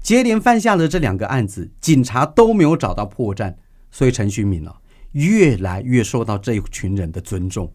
[0.03, 3.55] 接连犯下了这两个案子，警察都没有找到破绽，
[3.91, 4.75] 所以陈徐敏啊
[5.13, 7.71] 越来越受到这一群人的尊重。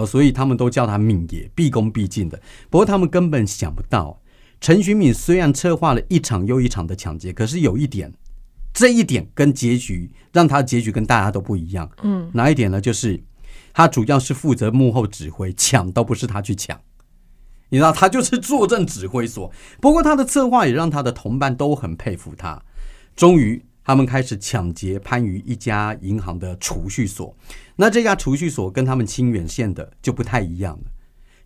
[0.00, 2.40] 哦，所以他们都叫他敏爷，毕恭毕敬的。
[2.70, 4.20] 不过他们根本想不到，
[4.60, 8.12] 陈寻敏虽然策划了一场又一场的抢劫，可是有一点，
[8.72, 11.90] 这一点跟结局让他的结局跟大家都不一样。
[12.02, 12.80] 嗯，哪一点呢？
[12.80, 13.22] 就是
[13.72, 16.80] 他主要是负责幕后指挥，抢都不是他去抢，
[17.68, 19.52] 你知道，他就是坐镇指挥所。
[19.80, 22.62] 不过他的策划也让他的同伴都很佩服他。
[23.14, 23.64] 终于。
[23.90, 27.34] 他们开始抢劫番禺一家银行的储蓄所，
[27.74, 30.84] 那这家储蓄所跟他们清远县的就不太一样了。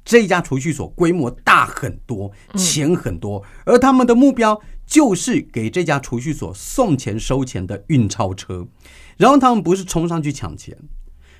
[0.04, 8.68] 这家储蓄所规模大很多，钱很多，而他们的目标就是给这家储蓄所送钱收钱的运钞车。
[9.16, 10.76] 然后他们不是冲上去抢钱，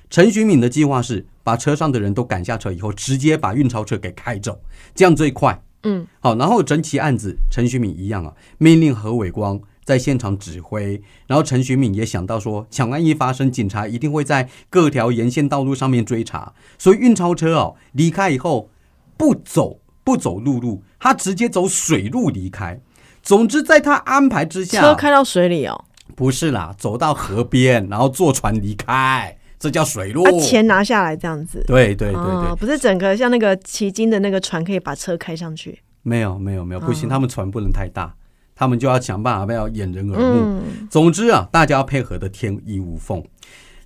[0.09, 4.59] 陈寻敏的计划是把车上的人都赶下车以后，直接把运钞车给开走，
[4.95, 5.61] 这样最快。
[5.83, 9.61] 嗯，好，然后整起案子，陈学敏一样啊，命令何伟光。
[9.85, 18.69] 在现场指挥，然后陈学敏也想到说，抢案一发生，警察一定会在各条沿线道路上面追查，所以运钞车哦离开以后
[19.15, 22.81] 不走不走陆路，他直接走水路离开。
[23.21, 30.23] 总之，在他安排之下，车开到水里哦，不是啦，走到河边，然后坐船离开，这叫水路。
[30.23, 38.15] 把钱拿下来这样子，对对对对，不是整个像那个骑鲸的那个船可以把车开上去，没有没有没有，不行，他们船不能太大。
[38.55, 40.61] 他们就要想办法要掩人耳目。
[40.89, 43.23] 总之啊，大家要配合的天衣无缝。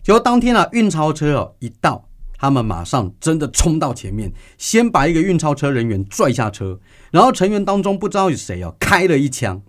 [0.02, 6.80] 结果当天啊，运钞车哦一到，他们马上真的冲到前面，先把一个运钞车人员拽下车，
[7.12, 9.62] 然后成员当中不知道有谁哦，开了一枪，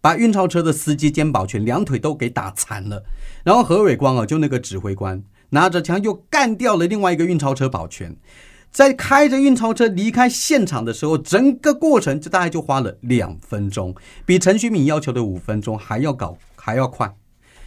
[0.00, 3.02] 把运钞车的司机兼保全两腿都给打残了。
[3.42, 8.16] 然后何伟光啊，就那个指挥官拿着枪又干掉了另外一个运钞车保全，
[8.72, 13.94] 在开着运钞车离开现场的时候，整个过程就大概就花了两分钟，
[14.26, 17.14] 比陈旭敏要求的五分钟还要搞还要快。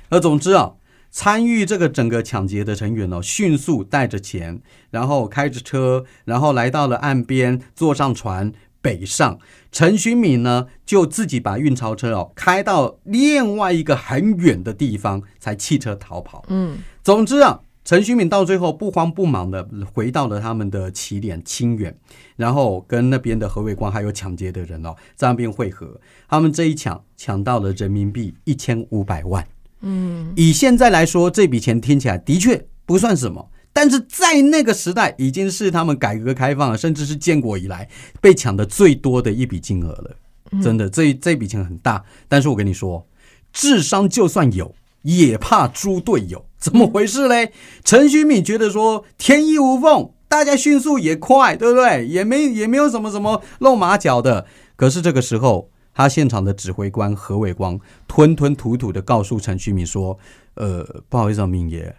[0.10, 0.74] 而总之啊。
[1.18, 9.40] 参与这个整个抢劫的成员哦，迅速带着钱，然后开着车，然后来到了岸边，坐上船北上。
[9.72, 16.44] 陈勋敏呢，就自己把运钞车哦开到另外一个很远的地方，才弃车逃跑。
[16.50, 21.96] 嗯，总之啊，陈勋敏到最后不慌不忙的回到了他们的起点清远，
[22.36, 26.02] 然后跟那边的何伟光还有抢劫的人哦在那边汇合。
[26.28, 29.48] 他们这一抢抢到了人民币一千五百万。
[29.82, 37.88] 嗯，以现在来说，这笔钱听起来的确不算什么，但是在那个时代，已经是他们改革开放，甚至是建国以来
[38.20, 40.16] 被抢的最多的一笔金额了。
[40.64, 42.04] 真的，这这笔钱很大。
[42.28, 43.06] 但是我跟你说，
[43.54, 44.74] 智商就算有，
[45.06, 46.46] 也怕猪队友。
[46.58, 47.54] 怎么回事嘞？
[47.84, 52.06] 陈旭敏觉得说天衣无缝，大家迅速也快，对不对？
[52.06, 54.46] 也没也没有什么什么露马脚的。
[54.76, 55.72] 可是这个时候。
[55.98, 60.20] 他现场的指挥官何伟光吞吞吐吐的告诉陈旭敏说
[60.56, 61.96] ：“呃，不好意思，啊，敏爷，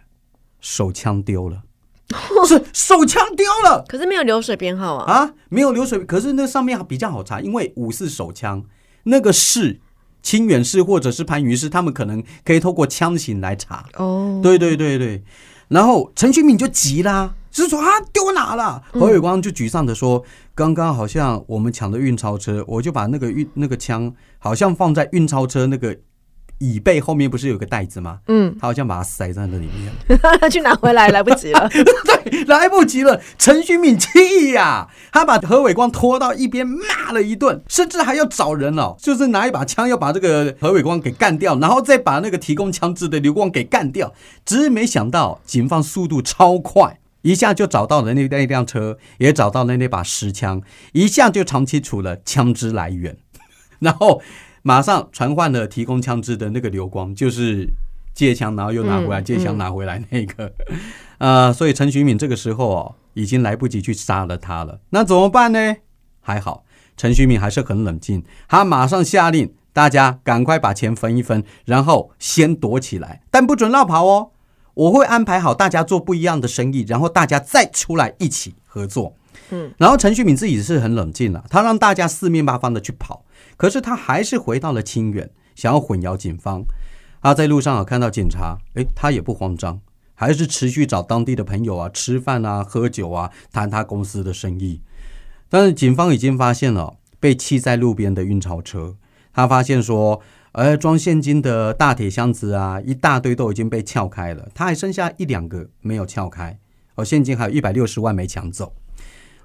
[0.61, 1.63] 手枪丢了，
[2.47, 8.63] 是手枪丢了，可是没有流水编号啊啊，没有流水，可是那上面比较好查，因为五四手枪
[9.05, 9.79] 那个是
[10.27, 13.85] 清远市或者是番禺市，他们可能可以透过枪型来查。
[13.95, 15.23] 哦，对对对对，
[15.69, 18.83] 然后陈学敏就急啦。”是说啊，丢哪了？
[18.91, 20.21] 何伟光就沮丧的说
[20.53, 25.97] ：“刚刚好像我们抢的运钞车，我就把那个运那个枪，好像放在运钞车那个
[26.59, 28.19] 椅背后面，不是有个袋子吗？
[28.27, 31.69] 嗯，他好像把它塞在那里面， 去拿回来来不及了。
[31.71, 33.21] 对，来不及了。
[33.37, 44.13] 陈旭敏气呀，他把何伟光拖到一边骂了一顿，甚至还要找人哦，就是拿一把枪要把这个何伟光给干掉，然后再把那个提供枪支的刘光给干掉。
[44.45, 50.61] 只是没想到，警方速度超快。”一下就找到了那那辆车，也找到了那把实枪，
[50.93, 53.17] 一下就查清楚了枪支来源，
[53.79, 54.21] 然后
[54.67, 57.69] 马上传唤了提供枪支的那个刘光，就是
[58.13, 60.51] 借枪然后又拿回来，借枪拿回来那个，
[61.19, 64.81] 呃， 所以陈徐敏这个时候哦，已经来不及去杀了他了。
[64.89, 65.77] 那怎么办呢？
[66.19, 66.65] 还好
[66.97, 74.31] 陈徐敏还是很冷静，他马上下令大家赶快把钱分一分，然后先躲起来，但不准绕跑哦。
[74.73, 79.15] 我会安排好大家做不一样的生意，然后大家再出来一起合作。
[79.51, 83.23] 嗯，然后陈旭敏自己是很冷静了，他让大家四面八方的去跑，
[83.57, 86.63] 可是他还是回到了清远，想要混淆警方。
[87.21, 89.81] 他在路上啊看到警察，哎，他也不慌张，
[90.13, 94.81] 还是持续找当地的朋友啊吃饭啊喝酒啊谈他公司的生意。
[95.49, 98.95] 但是警方已经发现了被弃在路边的运钞车，
[99.33, 100.21] 他发现说。
[100.53, 106.57] 呃装现金的大铁箱子啊，一大堆都已经被撬开了，他还剩下一两个没有撬开，
[106.95, 108.73] 而现金还有一百六十万没抢走。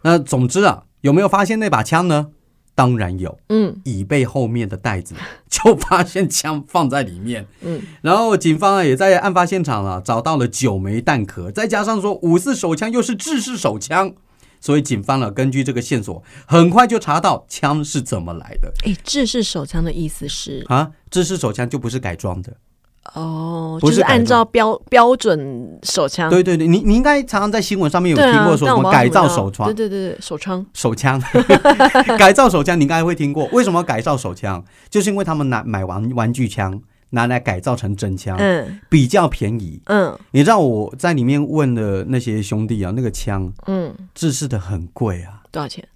[0.04, 2.30] 那总之啊，有没有发现那把枪呢？
[2.74, 5.14] 当然有，嗯，椅背后面的袋子
[5.50, 14.14] 就发现枪放在里面，嗯，然后警方啊也在案发现场啊找到了九枚弹壳，再加上说五四手枪又是制式手枪。
[14.64, 18.72] 所以警方呢，根据这个线索，很快就查到枪是怎么来的。
[18.84, 22.56] 哎，制式手枪的意思是啊，制式手枪就不是改装的
[23.14, 26.30] 哦，就是按照标标准手枪。
[26.30, 29.66] 对对对，你你应该常常在新闻上面有听过说什么改造手枪？
[29.66, 31.20] 对对对，手枪手枪
[32.18, 33.46] 改造手枪，你应该会听过。
[33.52, 34.64] 为什么改造手枪？
[34.88, 36.80] 就是因为他们拿买玩玩具枪。
[37.14, 45.86] 拿来改造成真枪，嗯，比较便宜，嗯，你知道我在里面问的那些兄弟啊，那个枪，嗯，制式的很贵啊，多少钱？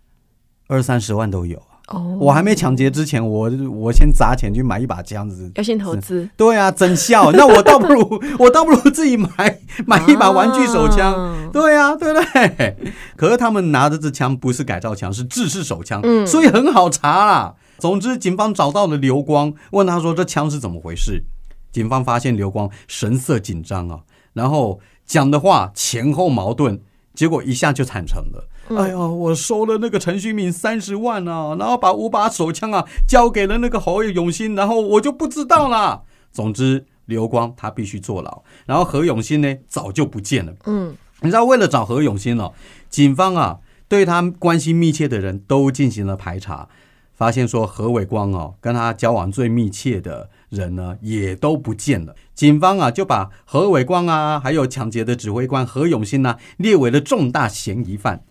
[0.66, 1.65] 二三十万都有啊。
[1.88, 6.29] 哦，我还没抢劫之前，我我先砸钱去买一把枪子，要先投资。
[6.37, 7.31] 对啊，真笑。
[7.31, 9.29] 那我倒不如我倒不如自己买
[9.87, 11.51] 买一把玩具手枪。
[11.53, 12.77] 对啊，对不对？
[13.16, 17.55] 可是他们拿的这枪不是改造枪，是制式手枪，嗯，所以很好查啦。
[17.79, 21.22] 总之，警方找到了刘光，问他说：“这枪是怎么回事？”
[21.70, 24.01] 警方发现刘光神色紧张啊，
[24.33, 26.81] 然后讲的话前后矛盾，
[27.15, 36.02] 结果一下就坦诚了：“哎呀，我收了那个陈旭敏三十万啊，然后把五把手枪啊交给了那个侯永新，然后我就不知道了。”
[36.33, 40.52] 总之，刘光他必须坐牢，然后何永新呢早就不见了。
[40.67, 42.52] 嗯，你知道为了找何永新哦，
[42.90, 43.58] 警方啊
[43.88, 46.69] 对他关系密切的人都进行了排查。
[47.14, 52.14] 发现说何伟光哦，跟他交往最密切的人呢，也都不见了。
[52.35, 58.23] 警方啊，就把何伟光啊，还有抢劫的指挥官何永新呢，列为了重大嫌疑犯。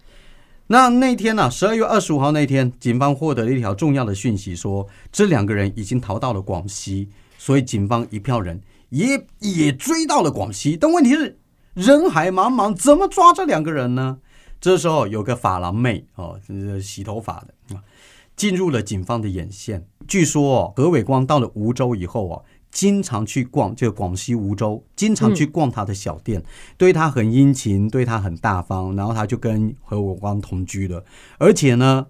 [0.68, 10.76] 那那天呢，十二月二十五号那天，警方获得了一条重要的讯息，说这两个人已经逃到了广西，所以警方一票人也也追到了广西。
[10.76, 11.38] 但问题是
[11.76, 14.18] 人海茫茫，怎么抓这两个人呢？
[14.60, 16.40] 这时候有个发廊妹哦，
[16.82, 17.84] 洗头发的啊。
[18.36, 19.88] 进入了警方的眼线。
[20.08, 22.42] 据说何伟光到了梧州以后啊，
[22.76, 26.44] 经常去逛这个广西梧州，经常去逛他的小店，
[26.78, 31.06] 对他很殷勤，对他很大方，然后他就跟何伟光同居了，
[31.40, 32.08] 而且呢。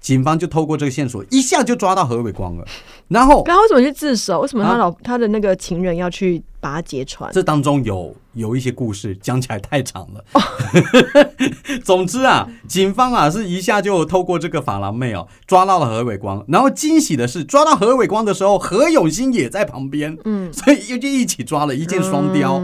[0.00, 2.64] 警方就透过这个线索，一下就抓到何伟光了。
[3.08, 4.40] 然后，他为什么去自首？
[4.40, 7.30] 为什么他老他的那个情人要去把他揭穿？
[7.32, 10.24] 这当中有有一些故事，讲起来太长了。
[11.82, 16.44] 总之啊，警方啊是一下就透过这个法郎妹哦，抓到了何伟光。
[16.48, 20.16] 然后惊喜的是，抓到何伟光的时候，何永新也在旁边。
[20.24, 22.62] 嗯，所以又就一起抓了一箭双雕。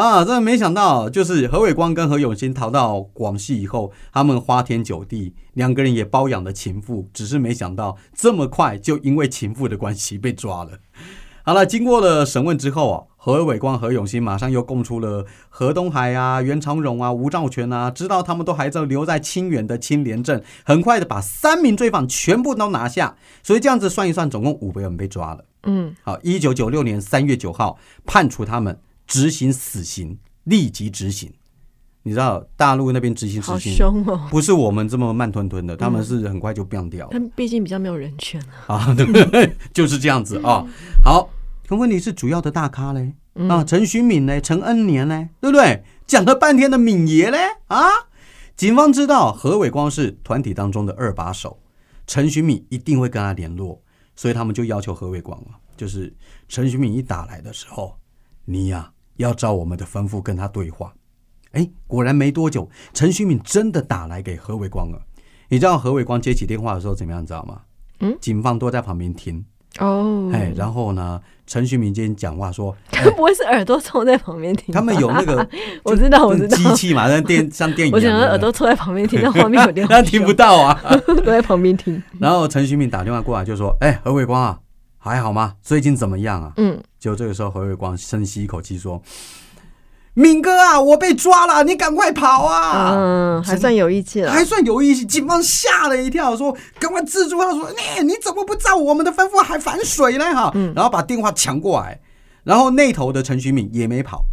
[0.00, 10.70] 啊，真的没想到，就是何伟光跟何永新逃到广西以后，他们花天酒地，两个人也包养了情妇，只是没想到这么快就因为情妇的关系被抓了。
[11.42, 25.44] 好了，经过了审问之后啊，何伟光、何永新马上又供出了何东海啊、袁长荣啊、吴兆全啊，知道他们都还在留在清远的清廉镇，很快的把三名罪犯全部都拿下，所以这样子算一算，总共五个人被抓了。
[25.64, 28.78] 嗯，好，一九九六年三月九号判处他们。
[29.10, 31.32] 执行死刑，立即执行。
[32.04, 37.08] 你知道大陆那边执行死刑，凶哦，不是我们这么慢吞吞的，他们是很快就变掉。
[37.10, 38.76] 他们毕竟比较没有人权啊。
[38.76, 40.64] 啊， 对，就是这样子啊。
[41.04, 41.28] 好，
[41.66, 43.12] 可问题是主要的大咖嘞
[43.48, 45.82] 啊，陈徐敏呢，陈恩年呢，对不对？
[46.06, 47.84] 讲了半天的敏爷嘞啊。
[48.56, 51.58] 警方知道何伟光是团体当中的二把手，
[52.06, 53.82] 陈徐敏一定会跟他联络，
[54.14, 56.14] 所以他们就要求何伟光啊，就是
[56.48, 57.98] 陈徐敏一打来的时候，
[58.46, 58.90] 你呀。
[59.20, 60.92] 要照我们的吩咐跟他对话，
[61.52, 65.00] 哎，果然没多久，陈旭敏真的打来给何伟光了。
[65.48, 67.24] 你知道何伟光接起电话的时候怎么样？
[67.24, 67.60] 知道吗？
[68.00, 69.44] 嗯，警方都在旁边听
[69.78, 70.30] 哦。
[70.32, 74.72] 哎，然后呢，陈旭敏今天讲话说， 他不会是耳朵凑在旁边听？
[74.72, 75.46] 他们有那个，
[75.84, 77.92] 我知道，我知道，机器嘛，像电像电影。
[77.92, 82.02] 我想耳朵凑在旁边听，但画面有电话， 那听不到啊，都在旁边听。
[82.18, 84.58] 然后陈旭敏打电话过来就说：“哎，何伟光啊。”
[85.02, 85.54] 还好吗？
[85.62, 86.52] 最近怎么样啊？
[86.58, 89.02] 嗯，就这个时候，何伟光深吸一口气说
[90.12, 95.06] ：“敏哥啊，我被抓了，你赶快跑啊！”嗯，还算有义气了，还算有义气。
[95.06, 101.98] 警方吓了一跳，说：“赶快制住他！”说：“你你怎么不照我们的吩咐还反水呢？”哈，然后把电话抢过来，
[102.44, 104.24] 然后那头的陈徐敏也没跑，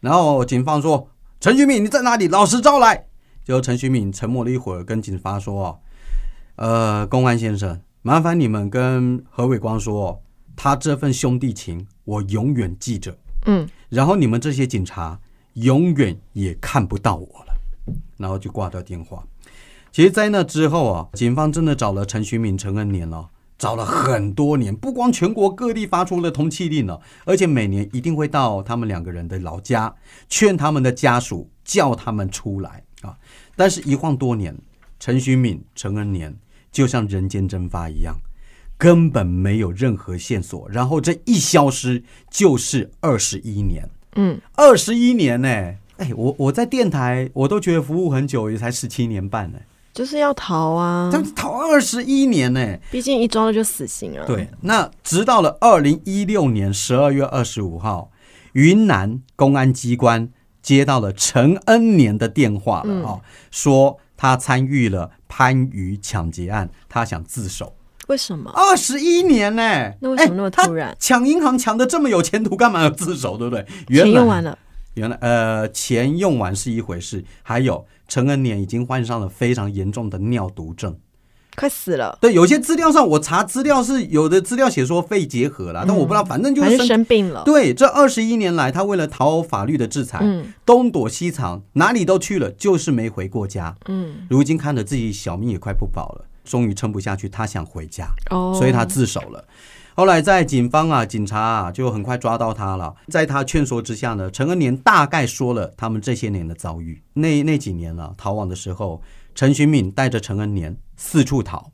[0.00, 1.08] 然后警方说
[1.40, 2.26] ：“陈徐敏你在哪里？
[2.26, 3.04] 老实招来。”
[3.44, 5.78] 就陈徐敏沉默了一会儿，跟警方说：“哦，
[6.56, 10.22] 呃，公安先生。”麻烦你们跟何伟光说，
[10.56, 13.14] 他这份兄弟情我永远记着。
[13.46, 15.20] 嗯，然后你们这些警察
[15.54, 17.54] 永远也看不到我了，
[18.16, 19.22] 然后就挂掉电话。
[19.92, 23.28] 其实，在那之后啊，警方真的找了陈徐敏、陈恩年了，
[23.58, 29.94] 找了很多年，不光全国各地发出了通缉令了，而且每年一定会到他们两个人的老家，
[30.30, 33.18] 劝他们的家属叫他们出来啊。
[33.56, 34.56] 但是，一晃多年，
[34.98, 36.34] 陈徐敏、陈恩年。
[36.72, 38.16] 就像人间蒸发一样，
[38.78, 40.68] 根本没有任何线索。
[40.70, 43.88] 然后这一消失就是二十一年。
[44.16, 45.48] 嗯，二十一年呢？
[45.96, 49.58] 哎，我我在电台我都觉得服务很久，也才十七年半呢。
[49.92, 51.10] 就是要逃啊！
[51.12, 52.78] 他逃二十一年呢。
[52.90, 54.24] 毕竟一抓了就死刑了。
[54.26, 58.12] 对，那直到了二零一六年十二月二十五号，
[58.52, 60.30] 云南公安机关
[60.62, 63.98] 接到了陈恩年的电话了啊，说。
[64.22, 67.74] 他参与了番禺抢劫案，他想自首。
[68.08, 68.50] 为什么？
[68.50, 69.62] 二十一年呢？
[70.00, 70.94] 那为什么那么突然？
[70.98, 73.38] 抢银行抢的这么有前途，干嘛要自首？
[73.38, 73.64] 对不对？
[73.96, 74.58] 钱用完了。
[74.94, 80.98] 原来，呃，钱用完是一回事，还有陈恩年已经患上了非常严重的尿毒症。
[81.60, 82.16] 快死了！
[82.22, 87.42] 对，有些资料上我查资料是有的资料写说肺结核了，但我不知道，反正就是生病了。
[87.44, 90.24] 对，这二十一年来，他为了逃法律的制裁，
[90.64, 93.76] 东躲西藏，哪里都去了，就是没回过家。
[93.88, 99.44] 嗯，如今看着自己小命也快不保了，终于撑不下去，他想回家，哦，所以他自首了。
[99.94, 102.94] 后来在警方啊，警察啊，就很快抓到他了。
[103.08, 107.02] 在他劝说之下呢，陈恩年大概说了他们这些年的遭遇。
[107.12, 109.02] 那那几年了，逃亡的时候。
[109.40, 111.72] 陈寻敏带着陈恩年四处逃，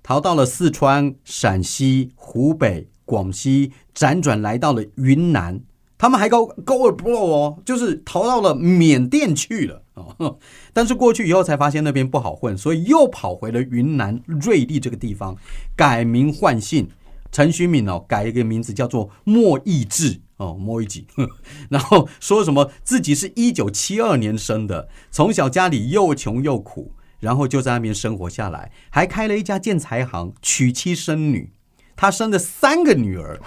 [0.00, 5.60] 逃到了四川、陕西、湖北、广西，辗转来到了云南。
[5.98, 10.38] 他们还高高尔不落哦，就是逃到了缅甸去了哦。
[10.72, 15.36] 但是过去以后才发现那边不好混，所以又跑回了云南瑞丽这个地方，
[15.74, 16.88] 改名换姓。
[17.32, 21.08] 陈寻敏哦，改一个名字叫做莫易志哦，莫义吉，
[21.70, 31.52] 然后说什么自己是一九七二年生的，从小家里又穷又苦，然后就在那边生活下来，还开了一家建材行，娶妻生女。
[31.96, 33.38] 他生了三个女儿，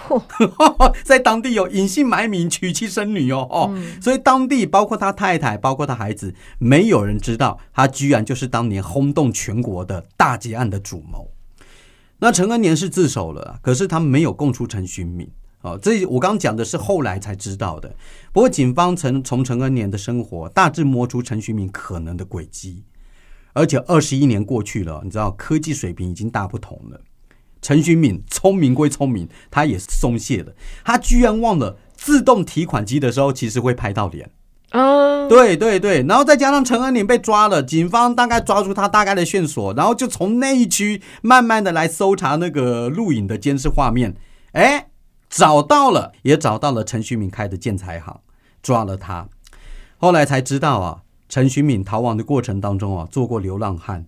[1.02, 11.32] 在当地有隐姓埋名娶妻生女哦哦，所以当地包括他太太，包括他孩子，没有人知道他居然就是当年轰动全国的大劫案的主谋。
[12.20, 15.28] 那陈恩年是自首了，可是他没有供出陈寻敏
[15.62, 15.76] 哦。
[15.82, 17.92] 这我刚讲的是后来才知道的。
[18.32, 22.84] 不过警方曾从陈恩年的生活大致摸出陈寻敏可能的轨迹，
[23.54, 27.00] 而且二十一年过去了，你知道科技水平已经大不同了。
[27.62, 30.54] 陈寻敏聪明归聪明，他也是松懈的。
[30.84, 34.30] 他居然忘了自动提款机的时候，其实会拍到脸。
[34.70, 44.16] 啊，对对对，然后再加上陈恩年被抓了，警方大概抓住他大概的线索，然后就从那一区慢慢的来搜查那个录影的监视画面。
[44.52, 44.88] 哎，
[45.30, 48.20] 找到了，也找到了陈寻敏开的建材行，
[48.60, 49.28] 抓了他。
[49.96, 54.06] 后来才知道啊，陈寻敏逃亡的过程当中啊，做过流浪汉。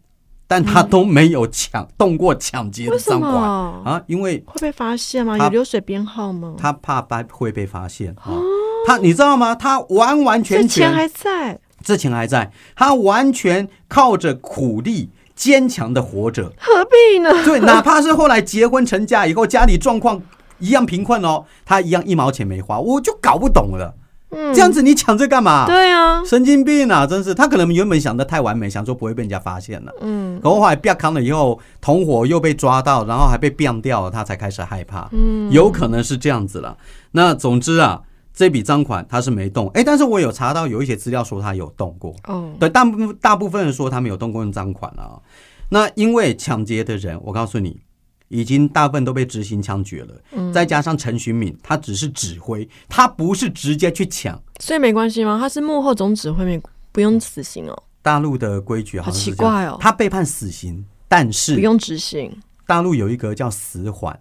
[0.49, 5.37] 但他都没有抢动过抢劫的赃款啊，因为会被发现吗？
[5.37, 6.55] 有流水编号吗？
[6.57, 8.41] 他怕被会被发现啊。
[8.87, 9.57] 他你知道吗？
[9.57, 17.29] 他完完全全钱还在，这钱还在，他完全靠着苦力坚强的活着，何必呢？
[17.45, 20.23] 对，哪怕是后来结婚成家以后，家里状况
[20.61, 23.97] 一样贫困哦，他一样一毛钱没花，我就搞不懂了。
[24.31, 25.67] 这样子你抢这干嘛？
[25.67, 27.07] 对啊，神经病啊！
[27.07, 29.93] 真是，他可能原本想的太完美，想说不会被人家发现了。
[30.01, 35.09] 嗯，可后来被康了以后，同伙又被抓到，然后还被变掉了，他才开始害怕。
[35.13, 36.77] 嗯，有可能是这样子了。
[37.13, 38.03] 那总之啊，
[38.35, 39.69] 这笔赃款他是没动。
[39.69, 42.15] 哎，但是我有查到有一些资料说他有动过。
[42.27, 45.23] 哦，对，大部分大部分人说他没有动过用赃款啊。
[45.69, 47.81] 那因为抢劫的人，我告诉你。
[48.29, 55.39] 已经大部分都被执行枪决了，再加上陈寻敏，他只是指挥，他不是直接去抢，所以没关系吗？
[55.39, 56.61] 他是幕后总指挥，没
[56.91, 57.83] 不用死刑哦。
[58.03, 62.37] 大陆的规矩好奇怪哦，他被判死刑，但是不用执行。
[62.67, 64.19] 大陆有一个叫死缓，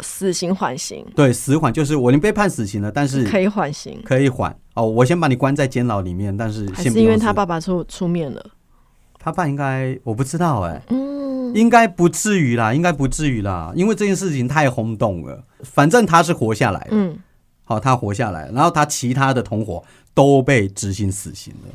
[0.00, 1.04] 死刑缓刑。
[1.14, 4.86] 对，死缓就是我已经被判死刑了，但是可以缓刑，可以缓哦。
[4.86, 8.44] 我先把你关在监牢里面，但是还是因为他爸爸出出面了，
[9.18, 10.82] 他爸应该我不知道哎。
[11.54, 15.42] 应该不至于啦，应该不至于啦，因为这件事情太轰动了。
[15.62, 17.18] 反正他是活下来了，嗯，
[17.64, 19.82] 好，他活下来，然后他其他的同伙
[20.12, 21.70] 都被执行死刑了。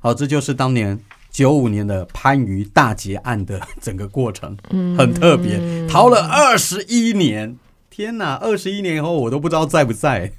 [0.00, 0.98] 好，这就是当年
[1.30, 7.56] 九五年的番禺大劫案的整个过程，嗯，很特别，逃了二十一年，
[7.90, 10.32] 天哪，二十一年以后我都不知道在不在。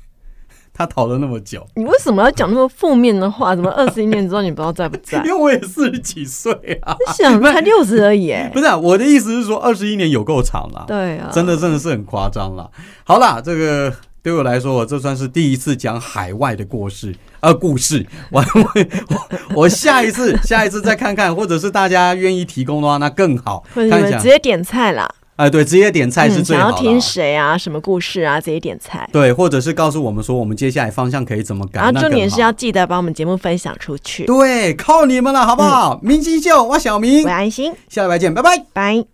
[0.80, 3.54] 他逃了那么久，你为什么要讲那么负面的话？
[3.54, 5.18] 怎么二十一年之后你不知道在不在？
[5.28, 6.54] 因为我也四十几岁
[6.84, 8.34] 啊，你想才六十而已。
[8.54, 10.86] 不是啊我的意思是说，二十一年有够长了。
[10.88, 12.72] 对啊，真的真的是很夸张了。
[13.04, 18.06] 好啦，这个对我来说，我这算是第一次讲海外的故事呃故事。
[18.32, 23.66] 我我我下一次下一次再看看，或者是大家愿意提供的话，那更好。
[23.74, 25.10] 看一下，直接点菜啦。
[25.40, 26.76] 哎，对，直接点菜是最好的。
[26.76, 27.58] 想要听谁啊？
[27.58, 28.42] 什么故事啊？
[28.42, 29.10] 直接点菜。
[29.14, 31.80] 对，或者是告诉我们说，我们接下来方向可以怎么改。
[31.80, 34.26] 然后重点是要记得把我们节目分享出去。
[34.26, 35.98] 对，靠你们了，好不好？
[36.04, 37.74] 明星秀，我小明，我安心。
[37.88, 39.06] 下礼拜见，拜拜，拜。